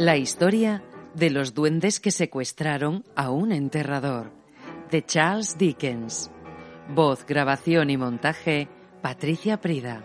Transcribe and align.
La 0.00 0.16
historia 0.16 0.82
de 1.12 1.28
los 1.28 1.52
duendes 1.52 2.00
que 2.00 2.10
secuestraron 2.10 3.04
a 3.16 3.30
un 3.30 3.52
enterrador, 3.52 4.32
de 4.90 5.04
Charles 5.04 5.58
Dickens. 5.58 6.30
Voz, 6.88 7.26
grabación 7.26 7.90
y 7.90 7.98
montaje, 7.98 8.66
Patricia 9.02 9.60
Prida. 9.60 10.02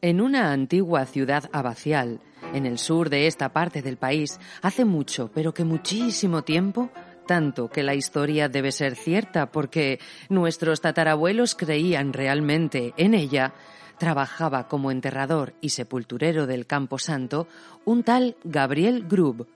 En 0.00 0.22
una 0.22 0.50
antigua 0.50 1.04
ciudad 1.04 1.50
abacial, 1.52 2.20
en 2.54 2.64
el 2.64 2.78
sur 2.78 3.10
de 3.10 3.26
esta 3.26 3.52
parte 3.52 3.82
del 3.82 3.98
país, 3.98 4.40
hace 4.62 4.86
mucho, 4.86 5.30
pero 5.34 5.52
que 5.52 5.64
muchísimo 5.64 6.40
tiempo, 6.42 6.88
tanto 7.26 7.68
que 7.68 7.82
la 7.82 7.94
historia 7.94 8.48
debe 8.48 8.72
ser 8.72 8.96
cierta 8.96 9.50
porque 9.50 9.98
nuestros 10.28 10.80
tatarabuelos 10.80 11.54
creían 11.54 12.12
realmente 12.12 12.94
en 12.96 13.14
ella, 13.14 13.54
trabajaba 13.98 14.68
como 14.68 14.90
enterrador 14.90 15.54
y 15.60 15.70
sepulturero 15.70 16.46
del 16.46 16.66
Campo 16.66 16.98
Santo 16.98 17.48
un 17.84 18.02
tal 18.02 18.36
Gabriel 18.44 19.06
Grub. 19.08 19.48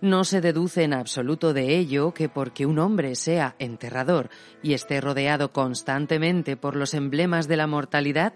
No 0.00 0.24
se 0.24 0.40
deduce 0.40 0.82
en 0.82 0.94
absoluto 0.94 1.52
de 1.52 1.76
ello 1.76 2.14
que 2.14 2.30
porque 2.30 2.64
un 2.64 2.78
hombre 2.78 3.14
sea 3.14 3.54
enterrador 3.58 4.30
y 4.62 4.72
esté 4.72 5.00
rodeado 5.00 5.52
constantemente 5.52 6.56
por 6.56 6.74
los 6.74 6.94
emblemas 6.94 7.48
de 7.48 7.58
la 7.58 7.66
mortalidad, 7.66 8.32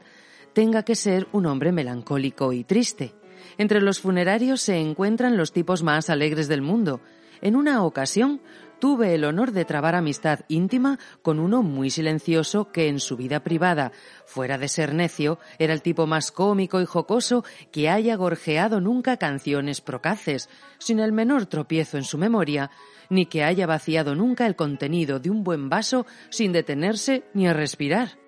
tenga 0.52 0.82
que 0.82 0.94
ser 0.94 1.26
un 1.32 1.46
hombre 1.46 1.72
melancólico 1.72 2.52
y 2.52 2.64
triste. 2.64 3.14
Entre 3.56 3.80
los 3.80 4.00
funerarios 4.00 4.60
se 4.60 4.78
encuentran 4.78 5.36
los 5.36 5.52
tipos 5.52 5.82
más 5.82 6.10
alegres 6.10 6.48
del 6.48 6.62
mundo. 6.62 7.00
En 7.40 7.56
una 7.56 7.82
ocasión 7.84 8.40
tuve 8.78 9.14
el 9.14 9.24
honor 9.24 9.52
de 9.52 9.64
trabar 9.64 9.94
amistad 9.94 10.40
íntima 10.48 10.98
con 11.22 11.38
uno 11.38 11.62
muy 11.62 11.90
silencioso 11.90 12.70
que 12.70 12.88
en 12.88 13.00
su 13.00 13.16
vida 13.16 13.42
privada, 13.42 13.92
fuera 14.26 14.58
de 14.58 14.68
ser 14.68 14.94
necio, 14.94 15.38
era 15.58 15.72
el 15.72 15.82
tipo 15.82 16.06
más 16.06 16.32
cómico 16.32 16.80
y 16.80 16.84
jocoso 16.84 17.44
que 17.72 17.88
haya 17.88 18.16
gorjeado 18.16 18.80
nunca 18.80 19.16
canciones 19.16 19.80
procaces, 19.80 20.48
sin 20.78 21.00
el 21.00 21.12
menor 21.12 21.46
tropiezo 21.46 21.96
en 21.96 22.04
su 22.04 22.18
memoria, 22.18 22.70
ni 23.10 23.26
que 23.26 23.44
haya 23.44 23.66
vaciado 23.66 24.14
nunca 24.14 24.46
el 24.46 24.56
contenido 24.56 25.18
de 25.18 25.30
un 25.30 25.44
buen 25.44 25.68
vaso 25.68 26.06
sin 26.30 26.52
detenerse 26.52 27.24
ni 27.34 27.46
a 27.46 27.52
respirar. 27.52 28.18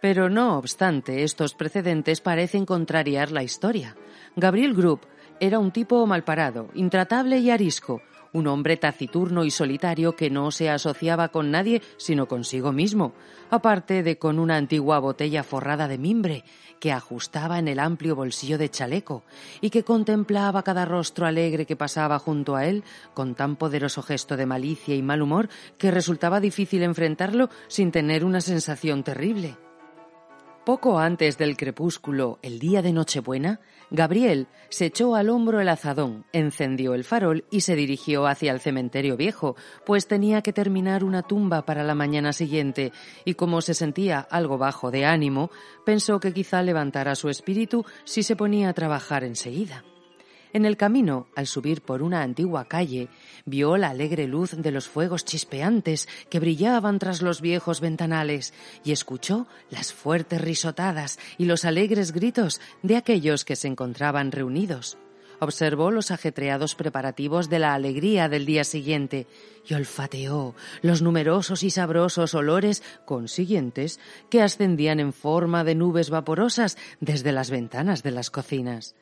Pero 0.00 0.28
no 0.28 0.58
obstante, 0.58 1.22
estos 1.22 1.54
precedentes 1.54 2.20
parecen 2.20 2.66
contrariar 2.66 3.30
la 3.30 3.44
historia. 3.44 3.96
Gabriel 4.34 4.74
Group 4.74 5.06
era 5.38 5.58
un 5.60 5.70
tipo 5.70 6.04
malparado, 6.06 6.70
intratable 6.74 7.38
y 7.38 7.50
arisco, 7.50 8.02
un 8.32 8.46
hombre 8.46 8.76
taciturno 8.76 9.44
y 9.44 9.50
solitario 9.50 10.16
que 10.16 10.30
no 10.30 10.50
se 10.50 10.70
asociaba 10.70 11.28
con 11.28 11.50
nadie 11.50 11.82
sino 11.96 12.26
consigo 12.26 12.72
mismo, 12.72 13.12
aparte 13.50 14.02
de 14.02 14.18
con 14.18 14.38
una 14.38 14.56
antigua 14.56 14.98
botella 14.98 15.42
forrada 15.42 15.88
de 15.88 15.98
mimbre 15.98 16.44
que 16.80 16.92
ajustaba 16.92 17.58
en 17.58 17.68
el 17.68 17.78
amplio 17.78 18.16
bolsillo 18.16 18.58
de 18.58 18.68
chaleco 18.68 19.22
y 19.60 19.70
que 19.70 19.84
contemplaba 19.84 20.62
cada 20.62 20.84
rostro 20.84 21.26
alegre 21.26 21.66
que 21.66 21.76
pasaba 21.76 22.18
junto 22.18 22.56
a 22.56 22.66
él 22.66 22.82
con 23.14 23.34
tan 23.34 23.56
poderoso 23.56 24.02
gesto 24.02 24.36
de 24.36 24.46
malicia 24.46 24.94
y 24.94 25.02
mal 25.02 25.22
humor 25.22 25.48
que 25.78 25.90
resultaba 25.90 26.40
difícil 26.40 26.82
enfrentarlo 26.82 27.50
sin 27.68 27.92
tener 27.92 28.24
una 28.24 28.40
sensación 28.40 29.04
terrible. 29.04 29.56
Poco 30.64 31.00
antes 31.00 31.38
del 31.38 31.56
crepúsculo, 31.56 32.38
el 32.40 32.60
día 32.60 32.82
de 32.82 32.92
Nochebuena, 32.92 33.58
Gabriel 33.94 34.46
se 34.70 34.86
echó 34.86 35.14
al 35.14 35.28
hombro 35.28 35.60
el 35.60 35.68
azadón, 35.68 36.24
encendió 36.32 36.94
el 36.94 37.04
farol 37.04 37.44
y 37.50 37.60
se 37.60 37.76
dirigió 37.76 38.26
hacia 38.26 38.50
el 38.50 38.58
cementerio 38.58 39.18
viejo, 39.18 39.54
pues 39.84 40.08
tenía 40.08 40.40
que 40.40 40.54
terminar 40.54 41.04
una 41.04 41.22
tumba 41.22 41.66
para 41.66 41.84
la 41.84 41.94
mañana 41.94 42.32
siguiente, 42.32 42.90
y 43.26 43.34
como 43.34 43.60
se 43.60 43.74
sentía 43.74 44.18
algo 44.18 44.56
bajo 44.56 44.90
de 44.90 45.04
ánimo, 45.04 45.50
pensó 45.84 46.20
que 46.20 46.32
quizá 46.32 46.62
levantara 46.62 47.14
su 47.14 47.28
espíritu 47.28 47.84
si 48.04 48.22
se 48.22 48.34
ponía 48.34 48.70
a 48.70 48.72
trabajar 48.72 49.24
enseguida. 49.24 49.84
En 50.54 50.66
el 50.66 50.76
camino, 50.76 51.28
al 51.34 51.46
subir 51.46 51.80
por 51.80 52.02
una 52.02 52.22
antigua 52.22 52.66
calle, 52.66 53.08
vio 53.46 53.78
la 53.78 53.88
alegre 53.88 54.26
luz 54.26 54.50
de 54.50 54.70
los 54.70 54.86
fuegos 54.86 55.24
chispeantes 55.24 56.08
que 56.28 56.40
brillaban 56.40 56.98
tras 56.98 57.22
los 57.22 57.40
viejos 57.40 57.80
ventanales 57.80 58.52
y 58.84 58.92
escuchó 58.92 59.46
las 59.70 59.94
fuertes 59.94 60.42
risotadas 60.42 61.18
y 61.38 61.46
los 61.46 61.64
alegres 61.64 62.12
gritos 62.12 62.60
de 62.82 62.96
aquellos 62.96 63.46
que 63.46 63.56
se 63.56 63.68
encontraban 63.68 64.30
reunidos. 64.30 64.98
Observó 65.40 65.90
los 65.90 66.10
ajetreados 66.10 66.74
preparativos 66.74 67.48
de 67.48 67.58
la 67.58 67.72
alegría 67.72 68.28
del 68.28 68.44
día 68.44 68.62
siguiente 68.62 69.26
y 69.66 69.72
olfateó 69.72 70.54
los 70.82 71.00
numerosos 71.00 71.62
y 71.62 71.70
sabrosos 71.70 72.34
olores 72.34 72.82
consiguientes 73.06 73.98
que 74.28 74.42
ascendían 74.42 75.00
en 75.00 75.14
forma 75.14 75.64
de 75.64 75.74
nubes 75.74 76.10
vaporosas 76.10 76.76
desde 77.00 77.32
las 77.32 77.50
ventanas 77.50 78.02
de 78.02 78.10
las 78.10 78.30
cocinas. 78.30 78.94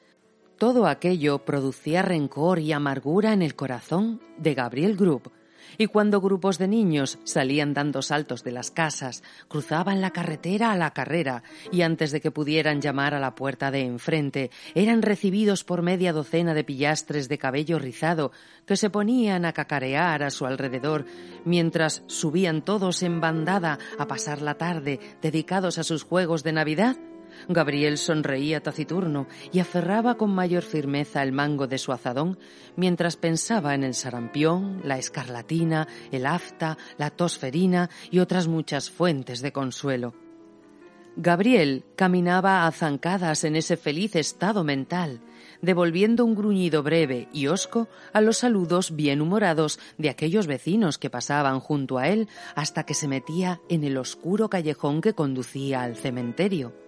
Todo 0.61 0.87
aquello 0.87 1.39
producía 1.39 2.03
rencor 2.03 2.59
y 2.59 2.73
amargura 2.73 3.33
en 3.33 3.41
el 3.41 3.57
corazón 3.57 4.21
de 4.37 4.53
Gabriel 4.53 4.95
Group, 4.95 5.33
y 5.79 5.87
cuando 5.87 6.21
grupos 6.21 6.59
de 6.59 6.69
niños 6.69 7.19
salían 7.25 7.73
dando 7.73 8.03
saltos 8.03 8.45
de 8.45 8.53
las 8.53 8.71
casas, 8.71 9.23
cruzaban 9.49 10.03
la 10.03 10.11
carretera 10.11 10.71
a 10.71 10.77
la 10.77 10.91
carrera 10.91 11.45
y 11.73 11.81
antes 11.81 12.11
de 12.11 12.21
que 12.21 12.31
pudieran 12.31 12.83
llamar 12.83 13.15
a 13.15 13.21
la 13.21 13.35
puerta 13.35 13.71
de 13.71 13.87
enfrente, 13.87 14.51
eran 14.75 15.01
recibidos 15.01 15.65
por 15.65 15.81
media 15.81 16.13
docena 16.13 16.53
de 16.53 16.63
pillastres 16.63 17.31
de 17.31 17.39
cabello 17.39 17.79
rizado 17.79 18.31
que 18.67 18.77
se 18.77 18.91
ponían 18.91 19.47
a 19.47 19.55
cacarear 19.55 20.23
a 20.23 20.31
su 20.31 20.45
alrededor 20.45 21.07
mientras 21.47 22.03
subían 22.07 22.61
todos 22.61 23.03
en 23.03 23.23
bandada 23.23 23.79
a 23.99 24.07
pasar 24.07 24.43
la 24.43 24.59
tarde 24.59 25.01
dedicados 25.23 25.79
a 25.79 25.85
sus 25.85 26.03
juegos 26.03 26.43
de 26.43 26.53
Navidad, 26.53 26.99
Gabriel 27.49 27.99
sonreía 27.99 28.63
taciturno 28.63 29.27
y 29.53 29.61
aferraba 29.61 30.17
con 30.17 30.31
mayor 30.31 30.63
firmeza 30.63 31.23
el 31.23 31.33
mango 31.33 31.67
de 31.67 31.79
su 31.79 31.93
azadón 31.93 32.39
mientras 32.77 33.17
pensaba 33.17 33.75
en 33.75 33.85
el 33.85 33.95
sarampión, 33.95 34.81
la 34.85 34.99
escarlatina, 34.99 35.89
el 36.13 36.27
afta, 36.27 36.79
la 36.99 37.11
tosferina 37.11 37.91
y 38.11 38.19
otras 38.19 38.49
muchas 38.49 38.91
fuentes 38.91 39.41
de 39.41 39.53
consuelo. 39.53 40.15
Gabriel 41.17 41.85
caminaba 41.97 42.67
a 42.67 42.73
zancadas 42.73 43.45
en 43.45 43.57
ese 43.57 43.77
feliz 43.77 44.15
estado 44.17 44.63
mental, 44.65 45.21
devolviendo 45.61 46.25
un 46.25 46.35
gruñido 46.35 46.83
breve 46.83 47.29
y 47.33 47.49
hosco 47.49 47.89
a 48.13 48.21
los 48.21 48.39
saludos 48.39 48.95
bien 48.95 49.21
humorados 49.21 49.79
de 49.99 50.09
aquellos 50.09 50.47
vecinos 50.47 50.99
que 50.99 51.11
pasaban 51.11 51.61
junto 51.61 51.99
a 51.99 52.09
él 52.09 52.29
hasta 52.55 52.85
que 52.85 52.95
se 52.95 53.09
metía 53.09 53.61
en 53.69 53.85
el 53.85 53.99
oscuro 53.99 54.49
callejón 54.49 55.01
que 55.01 55.15
conducía 55.15 55.83
al 55.83 55.97
cementerio. 55.97 56.80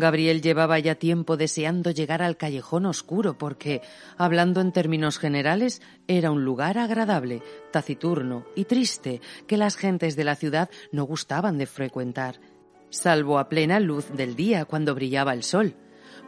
Gabriel 0.00 0.42
llevaba 0.42 0.78
ya 0.78 0.96
tiempo 0.96 1.36
deseando 1.36 1.90
llegar 1.90 2.22
al 2.22 2.36
callejón 2.36 2.86
oscuro 2.86 3.38
porque, 3.38 3.82
hablando 4.16 4.60
en 4.60 4.72
términos 4.72 5.18
generales, 5.18 5.80
era 6.08 6.30
un 6.30 6.44
lugar 6.44 6.78
agradable, 6.78 7.42
taciturno 7.70 8.44
y 8.56 8.64
triste 8.64 9.20
que 9.46 9.56
las 9.56 9.76
gentes 9.76 10.16
de 10.16 10.24
la 10.24 10.34
ciudad 10.34 10.70
no 10.90 11.04
gustaban 11.04 11.58
de 11.58 11.66
frecuentar, 11.66 12.40
salvo 12.88 13.38
a 13.38 13.48
plena 13.48 13.78
luz 13.78 14.10
del 14.12 14.34
día 14.34 14.64
cuando 14.64 14.94
brillaba 14.94 15.32
el 15.32 15.44
sol. 15.44 15.76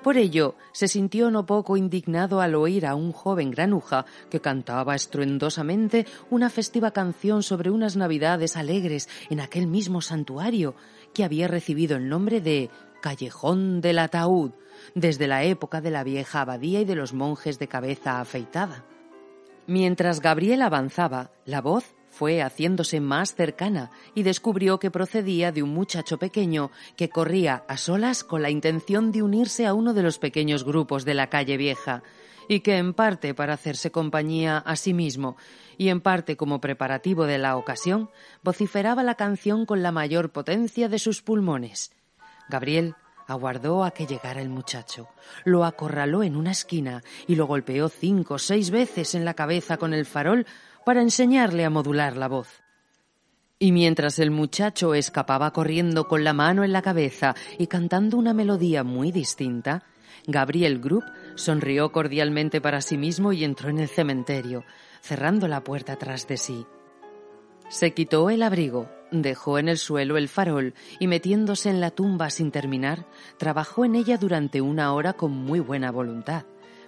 Por 0.02 0.16
ello, 0.16 0.56
se 0.72 0.88
sintió 0.88 1.30
no 1.30 1.46
poco 1.46 1.76
indignado 1.76 2.40
al 2.40 2.56
oír 2.56 2.86
a 2.86 2.94
un 2.96 3.12
joven 3.12 3.52
granuja 3.52 4.04
que 4.30 4.40
cantaba 4.40 4.96
estruendosamente 4.96 6.06
una 6.28 6.50
festiva 6.50 6.90
canción 6.90 7.42
sobre 7.42 7.70
unas 7.70 7.96
navidades 7.96 8.56
alegres 8.56 9.08
en 9.30 9.40
aquel 9.40 9.68
mismo 9.68 10.00
santuario 10.00 10.74
que 11.14 11.24
había 11.24 11.46
recibido 11.46 11.96
el 11.96 12.08
nombre 12.08 12.40
de 12.40 12.70
callejón 13.02 13.82
del 13.82 13.98
ataúd 13.98 14.52
desde 14.94 15.26
la 15.26 15.44
época 15.44 15.82
de 15.82 15.90
la 15.90 16.04
vieja 16.04 16.40
abadía 16.40 16.80
y 16.80 16.86
de 16.86 16.94
los 16.94 17.12
monjes 17.12 17.58
de 17.58 17.68
cabeza 17.68 18.20
afeitada. 18.20 18.86
Mientras 19.66 20.20
Gabriel 20.20 20.62
avanzaba, 20.62 21.30
la 21.44 21.60
voz 21.60 21.94
fue 22.08 22.42
haciéndose 22.42 23.00
más 23.00 23.34
cercana 23.34 23.90
y 24.14 24.22
descubrió 24.22 24.78
que 24.78 24.90
procedía 24.90 25.52
de 25.52 25.62
un 25.62 25.70
muchacho 25.70 26.18
pequeño 26.18 26.70
que 26.96 27.08
corría 27.08 27.64
a 27.68 27.76
solas 27.76 28.24
con 28.24 28.42
la 28.42 28.50
intención 28.50 29.12
de 29.12 29.22
unirse 29.22 29.66
a 29.66 29.74
uno 29.74 29.94
de 29.94 30.02
los 30.02 30.18
pequeños 30.18 30.64
grupos 30.64 31.04
de 31.04 31.14
la 31.14 31.28
calle 31.28 31.56
vieja, 31.56 32.02
y 32.48 32.60
que 32.60 32.76
en 32.76 32.92
parte 32.92 33.34
para 33.34 33.54
hacerse 33.54 33.90
compañía 33.90 34.58
a 34.58 34.76
sí 34.76 34.92
mismo 34.92 35.36
y 35.78 35.88
en 35.88 36.00
parte 36.00 36.36
como 36.36 36.60
preparativo 36.60 37.24
de 37.24 37.38
la 37.38 37.56
ocasión, 37.56 38.10
vociferaba 38.42 39.02
la 39.02 39.14
canción 39.14 39.64
con 39.64 39.82
la 39.82 39.92
mayor 39.92 40.32
potencia 40.32 40.88
de 40.88 40.98
sus 40.98 41.22
pulmones. 41.22 41.92
Gabriel 42.48 42.94
aguardó 43.26 43.84
a 43.84 43.92
que 43.92 44.06
llegara 44.06 44.40
el 44.40 44.48
muchacho, 44.48 45.08
lo 45.44 45.64
acorraló 45.64 46.22
en 46.22 46.36
una 46.36 46.52
esquina 46.52 47.02
y 47.26 47.36
lo 47.36 47.46
golpeó 47.46 47.88
cinco 47.88 48.34
o 48.34 48.38
seis 48.38 48.70
veces 48.70 49.14
en 49.14 49.24
la 49.24 49.34
cabeza 49.34 49.76
con 49.76 49.94
el 49.94 50.06
farol 50.06 50.46
para 50.84 51.02
enseñarle 51.02 51.64
a 51.64 51.70
modular 51.70 52.16
la 52.16 52.28
voz. 52.28 52.62
Y 53.58 53.70
mientras 53.70 54.18
el 54.18 54.32
muchacho 54.32 54.94
escapaba 54.94 55.52
corriendo 55.52 56.08
con 56.08 56.24
la 56.24 56.32
mano 56.32 56.64
en 56.64 56.72
la 56.72 56.82
cabeza 56.82 57.34
y 57.58 57.68
cantando 57.68 58.16
una 58.16 58.34
melodía 58.34 58.82
muy 58.82 59.12
distinta, 59.12 59.84
Gabriel 60.26 60.80
Group 60.80 61.04
sonrió 61.36 61.92
cordialmente 61.92 62.60
para 62.60 62.80
sí 62.80 62.96
mismo 62.96 63.32
y 63.32 63.44
entró 63.44 63.70
en 63.70 63.78
el 63.78 63.88
cementerio, 63.88 64.64
cerrando 65.00 65.48
la 65.48 65.62
puerta 65.62 65.96
tras 65.96 66.26
de 66.26 66.36
sí. 66.36 66.66
Se 67.72 67.94
quitó 67.94 68.28
el 68.28 68.42
abrigo, 68.42 68.90
dejó 69.10 69.58
en 69.58 69.66
el 69.66 69.78
suelo 69.78 70.18
el 70.18 70.28
farol 70.28 70.74
y 71.00 71.06
metiéndose 71.06 71.70
en 71.70 71.80
la 71.80 71.90
tumba 71.90 72.28
sin 72.28 72.50
terminar, 72.50 73.06
trabajó 73.38 73.86
en 73.86 73.94
ella 73.94 74.18
durante 74.18 74.60
una 74.60 74.92
hora 74.92 75.14
con 75.14 75.30
muy 75.30 75.58
buena 75.58 75.90
voluntad. 75.90 76.44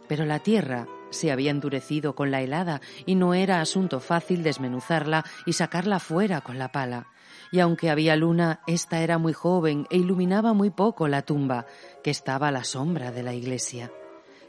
Pero 0.08 0.26
la 0.26 0.40
tierra 0.40 0.86
se 1.08 1.32
había 1.32 1.52
endurecido 1.52 2.14
con 2.14 2.31
la 2.31 2.42
helada 2.42 2.82
y 3.06 3.14
no 3.14 3.32
era 3.32 3.62
asunto 3.62 3.98
fácil 3.98 4.42
desmenuzarla 4.42 5.25
y 5.46 5.54
sacarla 5.54 6.00
fuera 6.00 6.42
con 6.42 6.58
la 6.58 6.70
pala. 6.70 7.06
Y 7.50 7.60
aunque 7.60 7.88
había 7.88 8.14
luna, 8.14 8.60
ésta 8.66 9.00
era 9.00 9.16
muy 9.16 9.32
joven 9.32 9.86
e 9.88 9.96
iluminaba 9.96 10.52
muy 10.52 10.69
poco 10.69 11.08
la 11.08 11.22
tumba, 11.22 11.64
que 12.02 12.10
estaba 12.10 12.48
a 12.48 12.52
la 12.52 12.62
sombra 12.62 13.10
de 13.10 13.22
la 13.22 13.32
iglesia. 13.32 13.90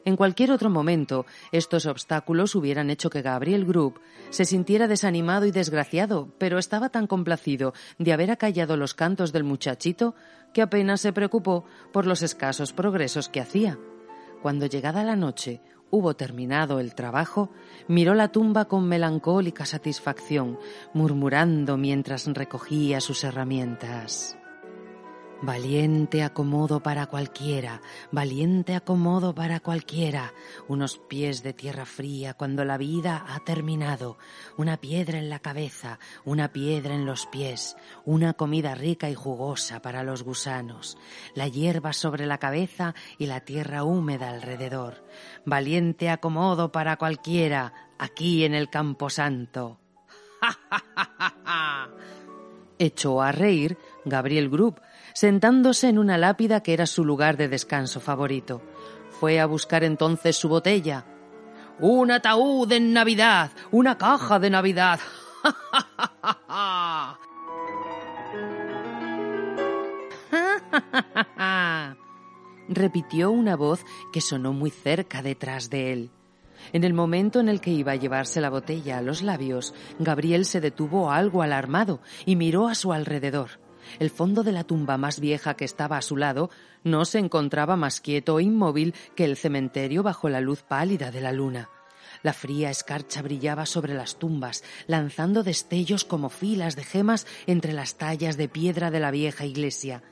En 0.06 0.16
cualquier 0.16 0.52
otro 0.52 0.70
momento, 0.70 1.26
estos 1.52 1.88
obstáculos 1.88 2.54
hubieran 2.54 2.92
hecho 2.92 3.10
que 3.10 3.24
Gabriel 3.24 3.66
Group 3.66 4.00
se 4.30 4.46
sintiera 4.46 4.88
desanimado 4.88 5.48
y 5.48 5.52
desgraciado, 5.52 6.30
pero 6.38 6.60
estaba 6.60 6.90
tan 6.90 7.08
complacido 7.08 7.74
de 7.98 8.14
haber 8.14 8.30
acallado 8.30 8.78
los 8.78 8.94
cantos 8.94 9.34
del 9.34 9.44
muchachito 9.44 10.14
que 10.54 10.62
apenas 10.62 11.02
se 11.02 11.12
preocupó 11.12 11.66
por 11.92 12.06
los 12.06 12.22
escasos 12.22 12.72
progresos 12.72 13.30
que 13.30 13.42
hacía. 13.42 13.80
Cuando 14.44 14.68
llegada 14.68 15.04
la 15.04 15.16
noche 15.16 15.60
hubo 15.90 16.16
terminado 16.16 16.80
el 16.80 16.94
trabajo, 16.94 17.50
miró 17.88 18.14
la 18.14 18.32
tumba 18.32 18.66
con 18.66 18.88
melancólica 18.88 19.66
satisfacción, 19.66 20.60
murmurando 20.94 21.78
mientras 21.78 22.28
recogía 22.28 23.02
sus 23.02 23.24
herramientas. 23.24 24.38
Valiente 25.46 26.24
acomodo 26.24 26.82
para 26.82 27.06
cualquiera, 27.06 27.80
valiente 28.12 28.74
acomodo 28.74 29.36
para 29.36 29.60
cualquiera, 29.60 30.34
unos 30.68 30.98
pies 30.98 31.44
de 31.44 31.54
tierra 31.54 31.86
fría 31.86 32.34
cuando 32.34 32.66
la 32.66 32.80
vida 32.80 33.24
ha 33.28 33.40
terminado, 33.42 34.18
una 34.58 34.78
piedra 34.78 35.20
en 35.20 35.30
la 35.30 35.38
cabeza, 35.38 36.00
una 36.24 36.52
piedra 36.52 36.96
en 36.96 37.06
los 37.06 37.28
pies, 37.28 37.78
una 38.06 38.34
comida 38.34 38.74
rica 38.74 39.08
y 39.08 39.14
jugosa 39.14 39.84
para 39.84 40.02
los 40.02 40.24
gusanos, 40.24 40.98
la 41.36 41.48
hierba 41.48 41.94
sobre 41.94 42.26
la 42.26 42.40
cabeza 42.40 42.96
y 43.20 43.28
la 43.28 43.42
tierra 43.42 43.84
húmeda 43.84 44.32
alrededor. 44.32 45.06
Valiente 45.46 46.10
acomodo 46.10 46.72
para 46.72 46.98
cualquiera, 46.98 47.92
aquí 48.00 48.46
en 48.46 48.56
el 48.56 48.72
Campo 48.72 49.12
Santo. 49.12 49.80
Echó 52.80 53.22
a 53.22 53.32
reír 53.32 53.78
Gabriel 54.06 54.50
Group, 54.50 54.82
sentándose 55.16 55.88
en 55.88 55.98
una 55.98 56.20
lápida 56.20 56.62
que 56.62 56.74
era 56.74 56.86
su 56.86 57.04
lugar 57.06 57.38
de 57.38 57.48
descanso 57.48 58.02
favorito. 58.02 58.62
Fue 59.10 59.40
a 59.40 59.46
buscar 59.46 59.86
entonces 59.86 60.36
su 60.36 60.50
botella. 60.50 61.06
Un 61.80 62.12
ataúd 62.12 62.70
en 62.74 62.92
Navidad, 62.92 63.52
una 63.72 63.98
caja 63.98 64.40
de 64.40 64.50
Navidad. 64.50 65.00
repitió 72.68 73.30
una 73.32 73.56
voz 73.56 73.86
que 74.12 74.20
sonó 74.20 74.52
muy 74.52 74.70
cerca 74.70 75.22
detrás 75.22 75.70
de 75.70 75.94
él. 75.94 76.12
En 76.74 76.84
el 76.84 76.94
momento 76.94 77.40
en 77.40 77.48
el 77.48 77.62
que 77.62 77.72
iba 77.72 77.94
a 77.94 77.96
llevarse 77.96 78.42
la 78.42 78.50
botella 78.50 78.98
a 78.98 79.02
los 79.02 79.22
labios, 79.22 79.74
Gabriel 79.98 80.44
se 80.44 80.60
detuvo 80.60 81.10
algo 81.10 81.42
alarmado 81.42 82.02
y 82.26 82.36
miró 82.36 82.68
a 82.68 82.76
su 82.76 82.92
alrededor. 82.92 83.64
El 84.00 84.10
fondo 84.10 84.44
de 84.44 84.52
la 84.52 84.64
tumba 84.64 84.98
más 84.98 85.20
vieja 85.20 85.56
que 85.56 85.66
estaba 85.66 85.98
a 85.98 86.02
su 86.02 86.18
lado 86.18 86.50
no 86.84 87.06
se 87.06 87.20
encontraba 87.20 87.76
más 87.76 88.02
quieto 88.02 88.40
e 88.40 88.44
inmóvil 88.44 88.94
que 89.16 89.26
el 89.26 89.38
cementerio 89.38 90.04
bajo 90.04 90.30
la 90.30 90.42
luz 90.42 90.64
pálida 90.64 91.12
de 91.12 91.22
la 91.22 91.32
luna. 91.32 91.70
La 92.24 92.34
fría 92.34 92.70
escarcha 92.70 93.22
brillaba 93.22 93.66
sobre 93.66 93.94
las 93.94 94.18
tumbas, 94.18 94.64
lanzando 94.88 95.44
destellos 95.44 96.06
como 96.06 96.30
filas 96.30 96.76
de 96.76 96.84
gemas 96.84 97.28
entre 97.46 97.74
las 97.74 97.96
tallas 97.96 98.38
de 98.38 98.48
piedra 98.48 98.92
de 98.92 99.00
la 99.00 99.12
vieja 99.12 99.46
iglesia. 99.46 100.04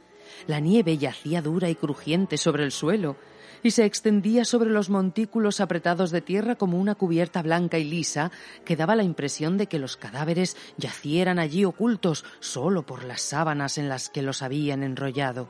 La 0.47 0.59
nieve 0.59 0.97
yacía 0.97 1.41
dura 1.41 1.69
y 1.69 1.75
crujiente 1.75 2.37
sobre 2.37 2.63
el 2.63 2.71
suelo, 2.71 3.15
y 3.63 3.71
se 3.71 3.85
extendía 3.85 4.45
sobre 4.45 4.69
los 4.69 4.89
montículos 4.89 5.61
apretados 5.61 6.11
de 6.11 6.21
tierra 6.21 6.55
como 6.55 6.77
una 6.77 6.95
cubierta 6.95 7.41
blanca 7.41 7.79
y 7.79 7.85
lisa 7.85 8.31
que 8.65 8.75
daba 8.75 8.95
la 8.95 9.03
impresión 9.03 9.57
de 9.57 9.67
que 9.67 9.79
los 9.79 9.97
cadáveres 9.97 10.57
yacieran 10.77 11.39
allí 11.39 11.65
ocultos 11.65 12.25
solo 12.39 12.85
por 12.85 13.03
las 13.05 13.21
sábanas 13.21 13.77
en 13.77 13.89
las 13.89 14.09
que 14.09 14.21
los 14.21 14.41
habían 14.41 14.83
enrollado. 14.83 15.49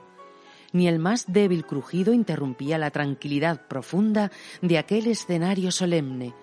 Ni 0.71 0.88
el 0.88 1.00
más 1.00 1.31
débil 1.31 1.65
crujido 1.65 2.13
interrumpía 2.13 2.77
la 2.77 2.92
tranquilidad 2.92 3.68
profunda 3.68 4.31
de 4.62 4.77
aquel 4.77 5.07
escenario 5.07 5.71
solemne. 5.71 6.33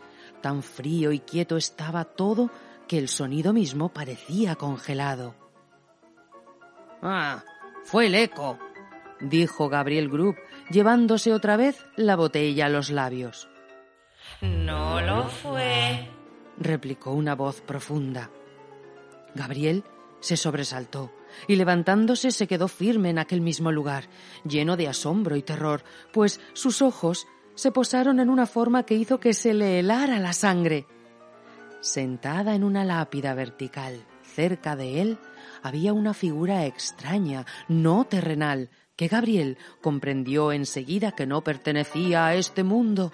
Tan 0.40 0.62
frío 0.62 1.12
y 1.12 1.20
quieto 1.20 1.56
estaba 1.56 2.04
todo 2.04 2.50
que 2.86 2.98
el 2.98 3.08
sonido 3.08 3.52
mismo 3.52 3.88
parecía 3.88 4.54
congelado. 4.56 5.34
Ah, 7.02 7.44
fue 7.84 8.06
el 8.06 8.14
eco, 8.14 8.58
dijo 9.20 9.68
Gabriel 9.68 10.08
Group, 10.08 10.36
llevándose 10.70 11.32
otra 11.32 11.56
vez 11.56 11.84
la 11.96 12.16
botella 12.16 12.66
a 12.66 12.68
los 12.68 12.90
labios. 12.90 13.48
No 14.40 15.00
lo 15.00 15.28
fue, 15.28 16.08
replicó 16.58 17.12
una 17.12 17.34
voz 17.34 17.60
profunda. 17.60 18.30
Gabriel 19.34 19.84
se 20.20 20.36
sobresaltó 20.36 21.12
y 21.48 21.56
levantándose 21.56 22.30
se 22.30 22.46
quedó 22.46 22.68
firme 22.68 23.10
en 23.10 23.18
aquel 23.18 23.40
mismo 23.40 23.72
lugar, 23.72 24.04
lleno 24.44 24.76
de 24.76 24.88
asombro 24.88 25.36
y 25.36 25.42
terror, 25.42 25.82
pues 26.12 26.40
sus 26.52 26.82
ojos 26.82 27.26
se 27.54 27.72
posaron 27.72 28.20
en 28.20 28.30
una 28.30 28.46
forma 28.46 28.84
que 28.84 28.94
hizo 28.94 29.20
que 29.20 29.34
se 29.34 29.54
le 29.54 29.78
helara 29.78 30.18
la 30.18 30.32
sangre. 30.32 30.86
Sentada 31.80 32.54
en 32.54 32.64
una 32.64 32.84
lápida 32.84 33.34
vertical 33.34 34.04
cerca 34.30 34.76
de 34.76 35.02
él 35.02 35.18
había 35.62 35.92
una 35.92 36.14
figura 36.14 36.64
extraña, 36.64 37.44
no 37.68 38.04
terrenal, 38.04 38.70
que 39.00 39.08
Gabriel 39.08 39.56
comprendió 39.80 40.52
enseguida 40.52 41.12
que 41.12 41.24
no 41.24 41.42
pertenecía 41.42 42.26
a 42.26 42.34
este 42.34 42.64
mundo. 42.64 43.12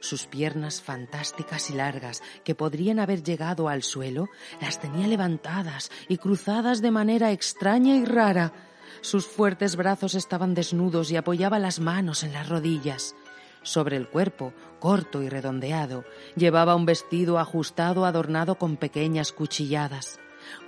Sus 0.00 0.24
piernas 0.24 0.80
fantásticas 0.80 1.68
y 1.68 1.74
largas, 1.74 2.22
que 2.44 2.54
podrían 2.54 2.98
haber 2.98 3.22
llegado 3.22 3.68
al 3.68 3.82
suelo, 3.82 4.30
las 4.62 4.80
tenía 4.80 5.06
levantadas 5.06 5.90
y 6.08 6.16
cruzadas 6.16 6.80
de 6.80 6.92
manera 6.92 7.30
extraña 7.30 7.94
y 7.96 8.06
rara. 8.06 8.54
Sus 9.02 9.26
fuertes 9.26 9.76
brazos 9.76 10.14
estaban 10.14 10.54
desnudos 10.54 11.10
y 11.10 11.16
apoyaba 11.16 11.58
las 11.58 11.78
manos 11.78 12.24
en 12.24 12.32
las 12.32 12.48
rodillas. 12.48 13.14
Sobre 13.62 13.98
el 13.98 14.08
cuerpo, 14.08 14.54
corto 14.80 15.22
y 15.22 15.28
redondeado, 15.28 16.06
llevaba 16.36 16.74
un 16.74 16.86
vestido 16.86 17.38
ajustado 17.38 18.06
adornado 18.06 18.54
con 18.54 18.78
pequeñas 18.78 19.32
cuchilladas. 19.32 20.20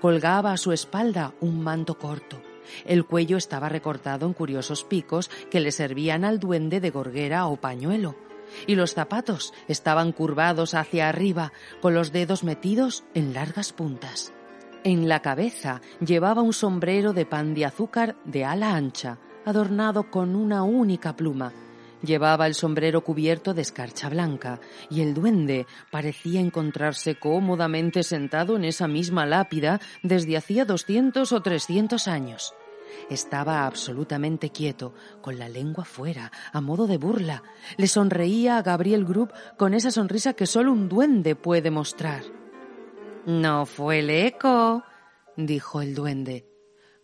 Colgaba 0.02 0.52
a 0.52 0.58
su 0.58 0.72
espalda 0.72 1.32
un 1.40 1.62
manto 1.62 1.96
corto. 1.96 2.42
El 2.84 3.04
cuello 3.04 3.36
estaba 3.36 3.68
recortado 3.68 4.26
en 4.26 4.32
curiosos 4.32 4.84
picos 4.84 5.30
que 5.50 5.60
le 5.60 5.72
servían 5.72 6.24
al 6.24 6.38
duende 6.38 6.80
de 6.80 6.90
gorguera 6.90 7.46
o 7.46 7.56
pañuelo, 7.56 8.16
y 8.66 8.74
los 8.74 8.94
zapatos 8.94 9.52
estaban 9.68 10.12
curvados 10.12 10.74
hacia 10.74 11.08
arriba, 11.08 11.52
con 11.80 11.94
los 11.94 12.12
dedos 12.12 12.44
metidos 12.44 13.04
en 13.14 13.34
largas 13.34 13.72
puntas. 13.72 14.32
En 14.84 15.08
la 15.08 15.22
cabeza 15.22 15.80
llevaba 16.04 16.42
un 16.42 16.52
sombrero 16.52 17.12
de 17.12 17.24
pan 17.24 17.54
de 17.54 17.64
azúcar 17.64 18.16
de 18.24 18.44
ala 18.44 18.74
ancha, 18.74 19.18
adornado 19.44 20.10
con 20.10 20.36
una 20.36 20.62
única 20.62 21.16
pluma, 21.16 21.52
Llevaba 22.04 22.46
el 22.46 22.54
sombrero 22.54 23.02
cubierto 23.02 23.54
de 23.54 23.62
escarcha 23.62 24.10
blanca 24.10 24.60
y 24.90 25.00
el 25.00 25.14
duende 25.14 25.66
parecía 25.90 26.40
encontrarse 26.40 27.14
cómodamente 27.14 28.02
sentado 28.02 28.56
en 28.56 28.64
esa 28.64 28.88
misma 28.88 29.24
lápida 29.24 29.80
desde 30.02 30.36
hacía 30.36 30.64
doscientos 30.66 31.32
o 31.32 31.40
trescientos 31.40 32.06
años. 32.06 32.54
Estaba 33.08 33.66
absolutamente 33.66 34.50
quieto, 34.50 34.94
con 35.22 35.38
la 35.38 35.48
lengua 35.48 35.84
fuera, 35.84 36.30
a 36.52 36.60
modo 36.60 36.86
de 36.86 36.98
burla. 36.98 37.42
Le 37.76 37.86
sonreía 37.86 38.58
a 38.58 38.62
Gabriel 38.62 39.04
Group 39.04 39.32
con 39.56 39.72
esa 39.72 39.90
sonrisa 39.90 40.34
que 40.34 40.46
solo 40.46 40.72
un 40.72 40.88
duende 40.88 41.34
puede 41.34 41.70
mostrar. 41.70 42.22
No 43.24 43.64
fue 43.64 44.00
el 44.00 44.10
eco, 44.10 44.84
dijo 45.36 45.80
el 45.80 45.94
duende. 45.94 46.46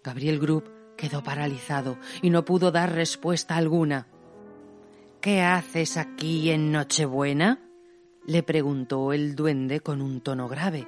Gabriel 0.05 0.39
Group 0.39 0.71
quedó 0.97 1.23
paralizado 1.23 1.97
y 2.21 2.29
no 2.29 2.45
pudo 2.45 2.71
dar 2.71 2.93
respuesta 2.93 3.57
alguna. 3.57 4.07
¿Qué 5.21 5.43
haces 5.43 5.99
aquí 5.99 6.51
en 6.51 6.73
Nochebuena? 6.73 7.59
le 8.27 8.43
preguntó 8.43 9.13
el 9.13 9.35
duende 9.35 9.81
con 9.81 10.01
un 10.01 10.21
tono 10.21 10.49
grave. 10.49 10.87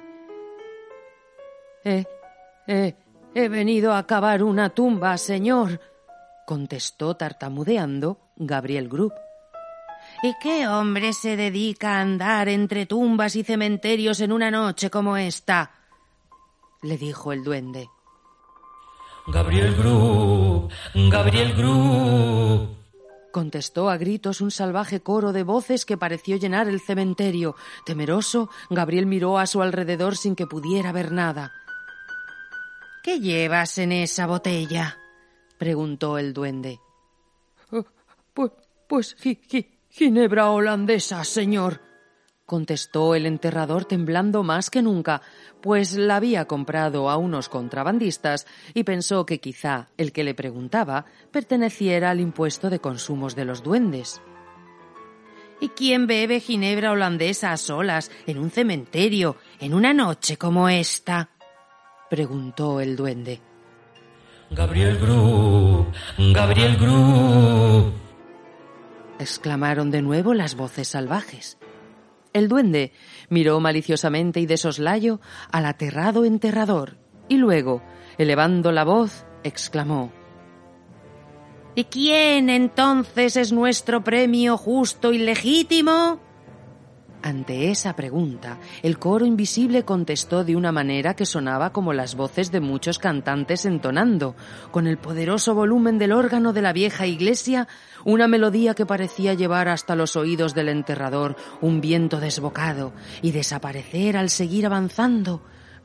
Eh, 1.83 2.05
eh, 2.67 2.95
he 3.35 3.49
venido 3.49 3.93
a 3.93 4.07
cavar 4.07 4.41
una 4.41 4.69
tumba, 4.69 5.17
señor, 5.17 5.79
contestó 6.47 7.15
tartamudeando 7.15 8.31
Gabriel 8.35 8.87
Group. 8.87 9.13
¿Y 10.23 10.33
qué 10.41 10.67
hombre 10.67 11.13
se 11.13 11.35
dedica 11.35 11.97
a 11.97 12.01
andar 12.01 12.49
entre 12.49 12.85
tumbas 12.85 13.35
y 13.35 13.43
cementerios 13.43 14.19
en 14.19 14.31
una 14.31 14.49
noche 14.49 14.89
como 14.89 15.17
esta? 15.17 15.71
le 16.81 16.97
dijo 16.97 17.33
el 17.33 17.43
duende. 17.43 17.89
Gabriel 19.27 19.75
Group, 19.75 20.71
Gabriel 20.93 21.53
Group 21.53 22.82
contestó 23.33 23.89
a 23.89 23.97
gritos 23.97 24.39
un 24.39 24.51
salvaje 24.51 25.01
coro 25.01 25.33
de 25.33 25.43
voces 25.43 25.85
que 25.85 25.97
pareció 25.97 26.37
llenar 26.37 26.69
el 26.69 26.79
cementerio. 26.79 27.57
Temeroso, 27.85 28.49
Gabriel 28.69 29.05
miró 29.05 29.37
a 29.37 29.47
su 29.47 29.61
alrededor 29.61 30.15
sin 30.15 30.37
que 30.37 30.47
pudiera 30.47 30.93
ver 30.93 31.11
nada. 31.11 31.51
¿Qué 33.03 33.19
llevas 33.19 33.77
en 33.79 33.91
esa 33.91 34.27
botella? 34.27 34.97
preguntó 35.57 36.17
el 36.17 36.33
duende. 36.33 36.79
Eh, 37.73 37.83
pues, 38.33 38.51
pues 38.87 39.17
ginebra 39.89 40.49
holandesa, 40.49 41.25
señor, 41.25 41.81
contestó 42.45 43.15
el 43.15 43.25
enterrador 43.25 43.85
temblando 43.85 44.43
más 44.43 44.69
que 44.69 44.81
nunca, 44.81 45.21
pues 45.61 45.95
la 45.95 46.17
había 46.17 46.45
comprado 46.45 47.09
a 47.09 47.17
unos 47.17 47.49
contrabandistas 47.49 48.45
y 48.73 48.83
pensó 48.83 49.25
que 49.25 49.39
quizá 49.39 49.89
el 49.97 50.11
que 50.11 50.23
le 50.23 50.33
preguntaba 50.33 51.05
perteneciera 51.31 52.09
al 52.09 52.19
impuesto 52.19 52.69
de 52.69 52.79
consumos 52.79 53.35
de 53.35 53.45
los 53.45 53.63
duendes. 53.63 54.21
¿Y 55.59 55.69
quién 55.69 56.07
bebe 56.07 56.41
ginebra 56.41 56.91
holandesa 56.91 57.53
a 57.53 57.57
solas, 57.57 58.11
en 58.27 58.37
un 58.37 58.51
cementerio, 58.51 59.37
en 59.59 59.73
una 59.73 59.93
noche 59.93 60.37
como 60.37 60.67
esta? 60.67 61.29
preguntó 62.09 62.81
el 62.81 62.97
duende. 62.97 63.41
Gabriel 64.51 64.99
Gru, 64.99 65.87
Gabriel 66.33 66.77
Gru. 66.77 67.91
exclamaron 69.17 69.89
de 69.89 70.01
nuevo 70.01 70.33
las 70.33 70.55
voces 70.55 70.89
salvajes. 70.89 71.57
El 72.33 72.47
duende 72.47 72.91
miró 73.29 73.59
maliciosamente 73.59 74.39
y 74.39 74.45
de 74.45 74.57
soslayo 74.57 75.21
al 75.51 75.65
aterrado 75.65 76.25
enterrador 76.25 76.97
y 77.29 77.37
luego, 77.37 77.81
elevando 78.17 78.71
la 78.71 78.83
voz, 78.83 79.25
exclamó 79.43 80.11
¿Y 81.75 81.85
quién 81.85 82.49
entonces 82.49 83.35
es 83.35 83.51
nuestro 83.51 84.03
premio 84.03 84.57
justo 84.57 85.11
y 85.11 85.17
legítimo? 85.17 86.19
Ante 87.23 87.71
esa 87.71 87.95
pregunta, 87.95 88.59
el 88.81 88.99
coro 88.99 89.25
invisible 89.25 89.85
contestó 89.85 90.43
de 90.43 90.57
una 90.57 90.73
manera 90.73 91.15
que 91.15 91.25
sonaba 91.25 91.71
como 91.71 91.93
las 91.93 92.15
voces 92.15 92.51
de 92.51 92.59
muchos 92.59 92.99
cantantes 92.99 93.63
entonando, 93.63 94.35
con 94.71 94.87
el 94.87 94.97
poderoso 94.97 95.55
volumen 95.55 95.97
del 95.97 96.11
órgano 96.11 96.51
de 96.51 96.61
la 96.61 96.73
vieja 96.73 97.07
iglesia, 97.07 97.69
una 98.03 98.27
melodía 98.27 98.73
que 98.73 98.85
parecía 98.85 99.35
llevar 99.35 99.69
hasta 99.69 99.95
los 99.95 100.17
oídos 100.17 100.53
del 100.53 100.67
enterrador 100.67 101.37
un 101.61 101.79
viento 101.79 102.19
desbocado 102.19 102.91
y 103.21 103.31
desaparecer 103.31 104.17
al 104.17 104.29
seguir 104.29 104.65
avanzando, 104.65 105.41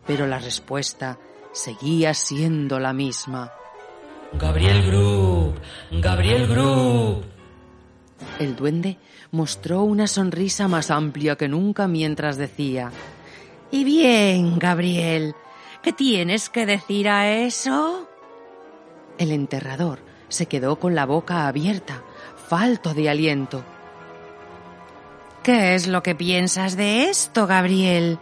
pero 0.08 0.26
la 0.26 0.40
respuesta 0.40 1.20
seguía 1.52 2.14
siendo 2.14 2.80
la 2.80 2.92
misma. 2.92 3.52
Gabriel 4.32 4.84
Group, 4.90 5.54
Gabriel 6.02 6.48
Group. 6.48 7.24
El 8.40 8.56
duende 8.56 8.98
mostró 9.30 9.82
una 9.82 10.06
sonrisa 10.06 10.68
más 10.68 10.90
amplia 10.90 11.36
que 11.36 11.48
nunca 11.48 11.86
mientras 11.88 12.36
decía 12.36 12.92
Y 13.70 13.84
bien, 13.84 14.58
Gabriel, 14.58 15.34
¿qué 15.82 15.92
tienes 15.92 16.48
que 16.48 16.66
decir 16.66 17.08
a 17.08 17.30
eso? 17.30 18.08
El 19.18 19.32
enterrador 19.32 20.00
se 20.28 20.46
quedó 20.46 20.78
con 20.78 20.94
la 20.94 21.06
boca 21.06 21.46
abierta, 21.48 22.02
falto 22.48 22.94
de 22.94 23.08
aliento. 23.08 23.64
¿Qué 25.42 25.74
es 25.74 25.86
lo 25.86 26.02
que 26.02 26.14
piensas 26.14 26.76
de 26.76 27.08
esto, 27.08 27.46
Gabriel? 27.46 28.18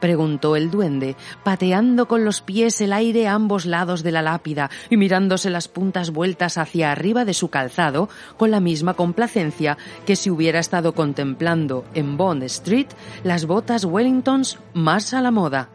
Preguntó 0.00 0.56
el 0.56 0.70
duende, 0.70 1.16
pateando 1.44 2.06
con 2.08 2.24
los 2.24 2.40
pies 2.42 2.80
el 2.80 2.92
aire 2.92 3.28
a 3.28 3.34
ambos 3.34 3.66
lados 3.66 4.02
de 4.02 4.12
la 4.12 4.22
lápida 4.22 4.70
y 4.90 4.96
mirándose 4.96 5.50
las 5.50 5.68
puntas 5.68 6.10
vueltas 6.10 6.58
hacia 6.58 6.92
arriba 6.92 7.24
de 7.24 7.34
su 7.34 7.48
calzado 7.48 8.08
con 8.36 8.50
la 8.50 8.60
misma 8.60 8.94
complacencia 8.94 9.78
que 10.04 10.16
si 10.16 10.30
hubiera 10.30 10.58
estado 10.58 10.94
contemplando 10.94 11.84
en 11.94 12.16
Bond 12.16 12.42
Street 12.44 12.88
las 13.24 13.46
botas 13.46 13.84
Wellingtons 13.84 14.58
más 14.74 15.14
a 15.14 15.20
la 15.20 15.30
moda. 15.30 15.68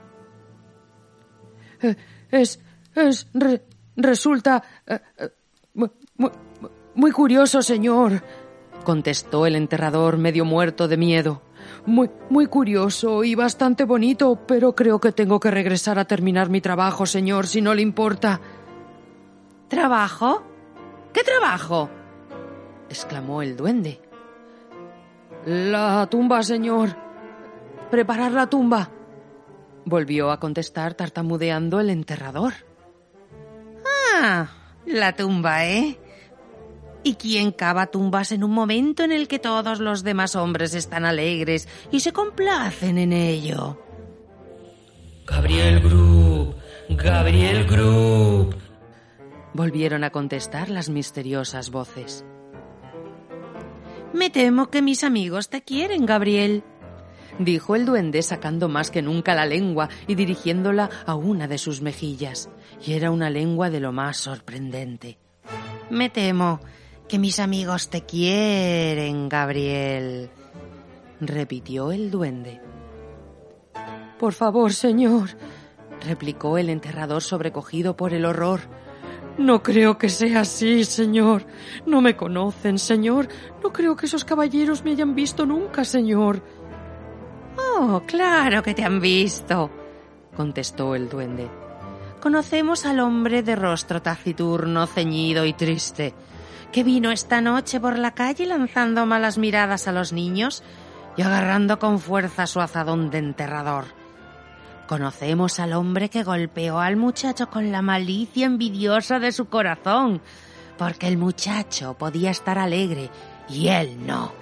Eh, 1.82 1.96
es. 2.32 2.60
es. 2.96 3.28
resulta. 3.96 4.64
Eh, 4.88 5.00
eh, 5.18 5.30
muy 6.94 7.12
curioso, 7.12 7.62
señor, 7.62 8.22
contestó 8.84 9.46
el 9.46 9.56
enterrador 9.56 10.18
medio 10.18 10.46
muerto 10.46 10.88
de 10.88 10.98
miedo. 10.98 11.42
Muy, 11.86 12.10
muy 12.30 12.46
curioso 12.46 13.24
y 13.24 13.34
bastante 13.34 13.86
bonito, 13.86 14.40
pero 14.48 14.76
creo 14.76 15.00
que 15.00 15.12
tengo 15.12 15.40
que 15.40 15.50
regresar 15.50 15.98
a 15.98 16.06
terminar 16.06 16.50
mi 16.50 16.62
trabajo, 16.62 17.06
señor, 17.06 17.48
si 17.48 17.62
no 17.62 17.74
le 17.74 17.82
importa. 17.82 18.40
¿Trabajo? 19.68 20.44
¿Qué 21.14 21.24
trabajo? 21.24 21.90
exclamó 22.90 23.42
el 23.42 23.56
duende. 23.56 24.02
La 25.46 26.08
tumba, 26.10 26.44
señor. 26.44 26.90
Preparar 27.90 28.32
la 28.34 28.48
tumba. 28.48 28.90
Volvió 29.86 30.30
a 30.30 30.40
contestar 30.40 30.94
tartamudeando 30.94 31.80
el 31.80 31.90
enterrador. 31.90 32.54
Ah, 34.14 34.50
la 34.86 35.14
tumba, 35.16 35.66
¿eh? 35.66 35.98
¿Y 37.04 37.16
quién 37.16 37.52
cava 37.52 37.88
tumbas 37.88 38.32
en 38.32 38.44
un 38.44 38.52
momento 38.52 39.04
en 39.04 39.12
el 39.12 39.28
que 39.28 39.40
todos 39.40 39.80
los 39.80 40.04
demás 40.04 40.36
hombres 40.36 40.76
están 40.76 41.04
alegres 41.04 41.68
y 41.92 42.02
se 42.02 42.14
complacen 42.14 42.98
en 43.00 43.12
ello? 43.12 43.80
Gabriel 45.26 45.80
Group, 45.80 46.56
Gabriel 46.90 47.66
Group. 47.66 48.56
Volvieron 49.54 50.04
a 50.04 50.12
contestar 50.12 50.70
las 50.70 50.90
misteriosas 50.90 51.72
voces. 51.72 52.24
Me 54.14 54.30
temo 54.30 54.70
que 54.70 54.82
mis 54.82 55.04
amigos 55.04 55.50
te 55.50 55.64
quieren, 55.64 56.06
Gabriel, 56.06 56.64
dijo 57.40 57.76
el 57.76 57.86
duende 57.86 58.22
sacando 58.22 58.70
más 58.70 58.92
que 58.92 59.02
nunca 59.02 59.34
la 59.34 59.46
lengua 59.46 59.90
y 60.06 60.16
dirigiéndola 60.16 60.90
a 61.06 61.16
una 61.16 61.48
de 61.48 61.58
sus 61.58 61.82
mejillas. 61.82 62.50
Y 62.86 62.94
era 62.94 63.10
una 63.10 63.30
lengua 63.30 63.70
de 63.70 63.80
lo 63.80 63.92
más 63.92 64.18
sorprendente. 64.18 65.18
Me 65.90 66.10
temo 66.10 66.60
que 67.12 67.20
mis 67.20 67.42
amigos 67.42 67.90
te 67.90 68.06
quieren, 68.06 69.28
Gabriel, 69.28 70.30
repitió 71.20 71.92
el 71.92 72.10
duende. 72.10 72.62
Por 74.18 74.32
favor, 74.32 74.72
señor, 74.72 75.32
replicó 76.08 76.58
el 76.58 76.70
enterrador 76.70 77.22
sobrecogido 77.22 77.98
por 77.98 78.14
el 78.14 78.24
horror. 78.24 78.62
No 79.38 79.62
creo 79.62 79.98
que 79.98 80.08
sea 80.08 80.40
así, 80.40 80.86
señor. 80.86 81.46
No 81.86 82.00
me 82.00 82.16
conocen, 82.16 82.80
señor. 82.80 83.28
No 83.62 83.74
creo 83.74 83.98
que 83.98 84.06
esos 84.06 84.24
caballeros 84.24 84.86
me 84.86 84.92
hayan 84.92 85.14
visto 85.14 85.46
nunca, 85.46 85.84
señor. 85.84 86.42
Oh, 87.58 88.04
claro 88.06 88.64
que 88.64 88.74
te 88.74 88.86
han 88.86 89.02
visto, 89.02 89.70
contestó 90.34 90.96
el 90.96 91.10
duende. 91.10 91.50
Conocemos 92.22 92.86
al 92.86 93.02
hombre 93.02 93.44
de 93.44 93.58
rostro 93.58 94.02
taciturno, 94.02 94.88
ceñido 94.88 95.46
y 95.46 95.52
triste 95.52 96.14
que 96.72 96.84
vino 96.84 97.12
esta 97.12 97.42
noche 97.42 97.80
por 97.80 98.00
la 98.00 98.12
calle 98.12 98.46
lanzando 98.46 99.06
malas 99.06 99.38
miradas 99.38 99.88
a 99.88 99.92
los 99.92 100.14
niños 100.14 100.64
y 101.18 101.22
agarrando 101.22 101.80
con 101.80 102.00
fuerza 102.00 102.48
su 102.48 102.62
azadón 102.62 103.10
de 103.10 103.18
enterrador. 103.18 103.86
Conocemos 104.88 105.60
al 105.60 105.74
hombre 105.74 106.10
que 106.10 106.24
golpeó 106.24 106.80
al 106.80 106.96
muchacho 106.96 107.50
con 107.50 107.72
la 107.72 107.82
malicia 107.82 108.46
envidiosa 108.46 109.20
de 109.20 109.32
su 109.32 109.46
corazón, 109.46 110.22
porque 110.78 111.08
el 111.08 111.18
muchacho 111.18 111.96
podía 111.98 112.32
estar 112.32 112.58
alegre 112.58 113.10
y 113.50 113.68
él 113.68 114.06
no. 114.06 114.34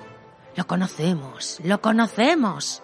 Lo 0.56 0.68
conocemos, 0.68 1.60
lo 1.64 1.82
conocemos. 1.82 2.84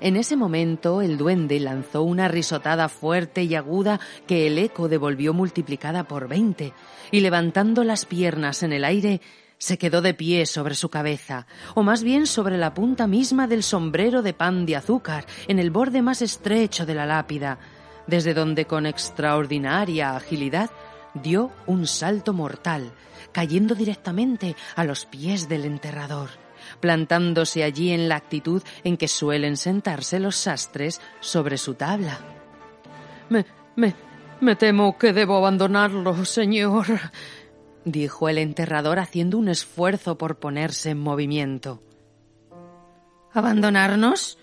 En 0.00 0.16
ese 0.16 0.36
momento 0.36 1.02
el 1.02 1.16
duende 1.18 1.60
lanzó 1.60 2.02
una 2.02 2.28
risotada 2.28 2.88
fuerte 2.88 3.44
y 3.44 3.54
aguda 3.54 4.00
que 4.26 4.46
el 4.46 4.58
eco 4.58 4.88
devolvió 4.88 5.32
multiplicada 5.32 6.04
por 6.04 6.28
veinte, 6.28 6.72
y 7.10 7.20
levantando 7.20 7.84
las 7.84 8.04
piernas 8.04 8.62
en 8.62 8.72
el 8.72 8.84
aire, 8.84 9.20
se 9.58 9.78
quedó 9.78 10.02
de 10.02 10.12
pie 10.12 10.44
sobre 10.46 10.74
su 10.74 10.88
cabeza, 10.88 11.46
o 11.74 11.84
más 11.84 12.02
bien 12.02 12.26
sobre 12.26 12.58
la 12.58 12.74
punta 12.74 13.06
misma 13.06 13.46
del 13.46 13.62
sombrero 13.62 14.22
de 14.22 14.32
pan 14.34 14.66
de 14.66 14.74
azúcar, 14.74 15.24
en 15.46 15.60
el 15.60 15.70
borde 15.70 16.02
más 16.02 16.20
estrecho 16.20 16.84
de 16.84 16.94
la 16.94 17.06
lápida, 17.06 17.58
desde 18.08 18.34
donde 18.34 18.64
con 18.64 18.86
extraordinaria 18.86 20.16
agilidad 20.16 20.70
dio 21.14 21.52
un 21.66 21.86
salto 21.86 22.32
mortal, 22.32 22.92
cayendo 23.30 23.76
directamente 23.76 24.56
a 24.74 24.82
los 24.82 25.06
pies 25.06 25.48
del 25.48 25.64
enterrador 25.64 26.41
plantándose 26.82 27.62
allí 27.62 27.92
en 27.92 28.08
la 28.08 28.16
actitud 28.16 28.60
en 28.84 28.98
que 28.98 29.08
suelen 29.08 29.56
sentarse 29.56 30.18
los 30.18 30.36
sastres 30.36 31.00
sobre 31.20 31.56
su 31.56 31.74
tabla. 31.74 32.18
Me, 33.30 33.46
me, 33.76 33.94
me 34.40 34.56
temo 34.56 34.98
que 34.98 35.12
debo 35.12 35.38
abandonarlo, 35.38 36.24
señor, 36.26 36.86
dijo 37.84 38.28
el 38.28 38.38
enterrador 38.38 38.98
haciendo 38.98 39.38
un 39.38 39.48
esfuerzo 39.48 40.18
por 40.18 40.40
ponerse 40.40 40.90
en 40.90 40.98
movimiento. 40.98 41.82
¿Abandonarnos? 43.32 44.38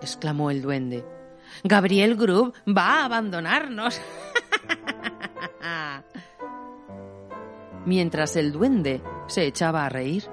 exclamó 0.00 0.50
el 0.50 0.62
duende. 0.62 1.04
Gabriel 1.62 2.16
Grub 2.16 2.54
va 2.66 3.02
a 3.02 3.04
abandonarnos. 3.04 4.00
Mientras 7.84 8.34
el 8.36 8.52
duende 8.52 9.02
se 9.28 9.46
echaba 9.46 9.84
a 9.84 9.88
reír, 9.88 10.28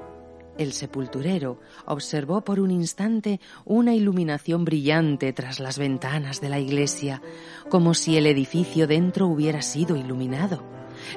El 0.58 0.74
sepulturero 0.74 1.60
observó 1.86 2.42
por 2.42 2.60
un 2.60 2.70
instante 2.70 3.40
una 3.66 3.96
iluminación 3.96 4.66
brillante 4.66 5.34
tras 5.34 5.60
las 5.60 5.80
ventanas 5.80 6.42
de 6.42 6.50
la 6.50 6.60
iglesia, 6.60 7.22
como 7.70 7.94
si 7.96 8.18
el 8.18 8.28
edificio 8.28 8.86
dentro 8.86 9.28
hubiera 9.28 9.64
sido 9.64 9.96
iluminado. 9.96 10.64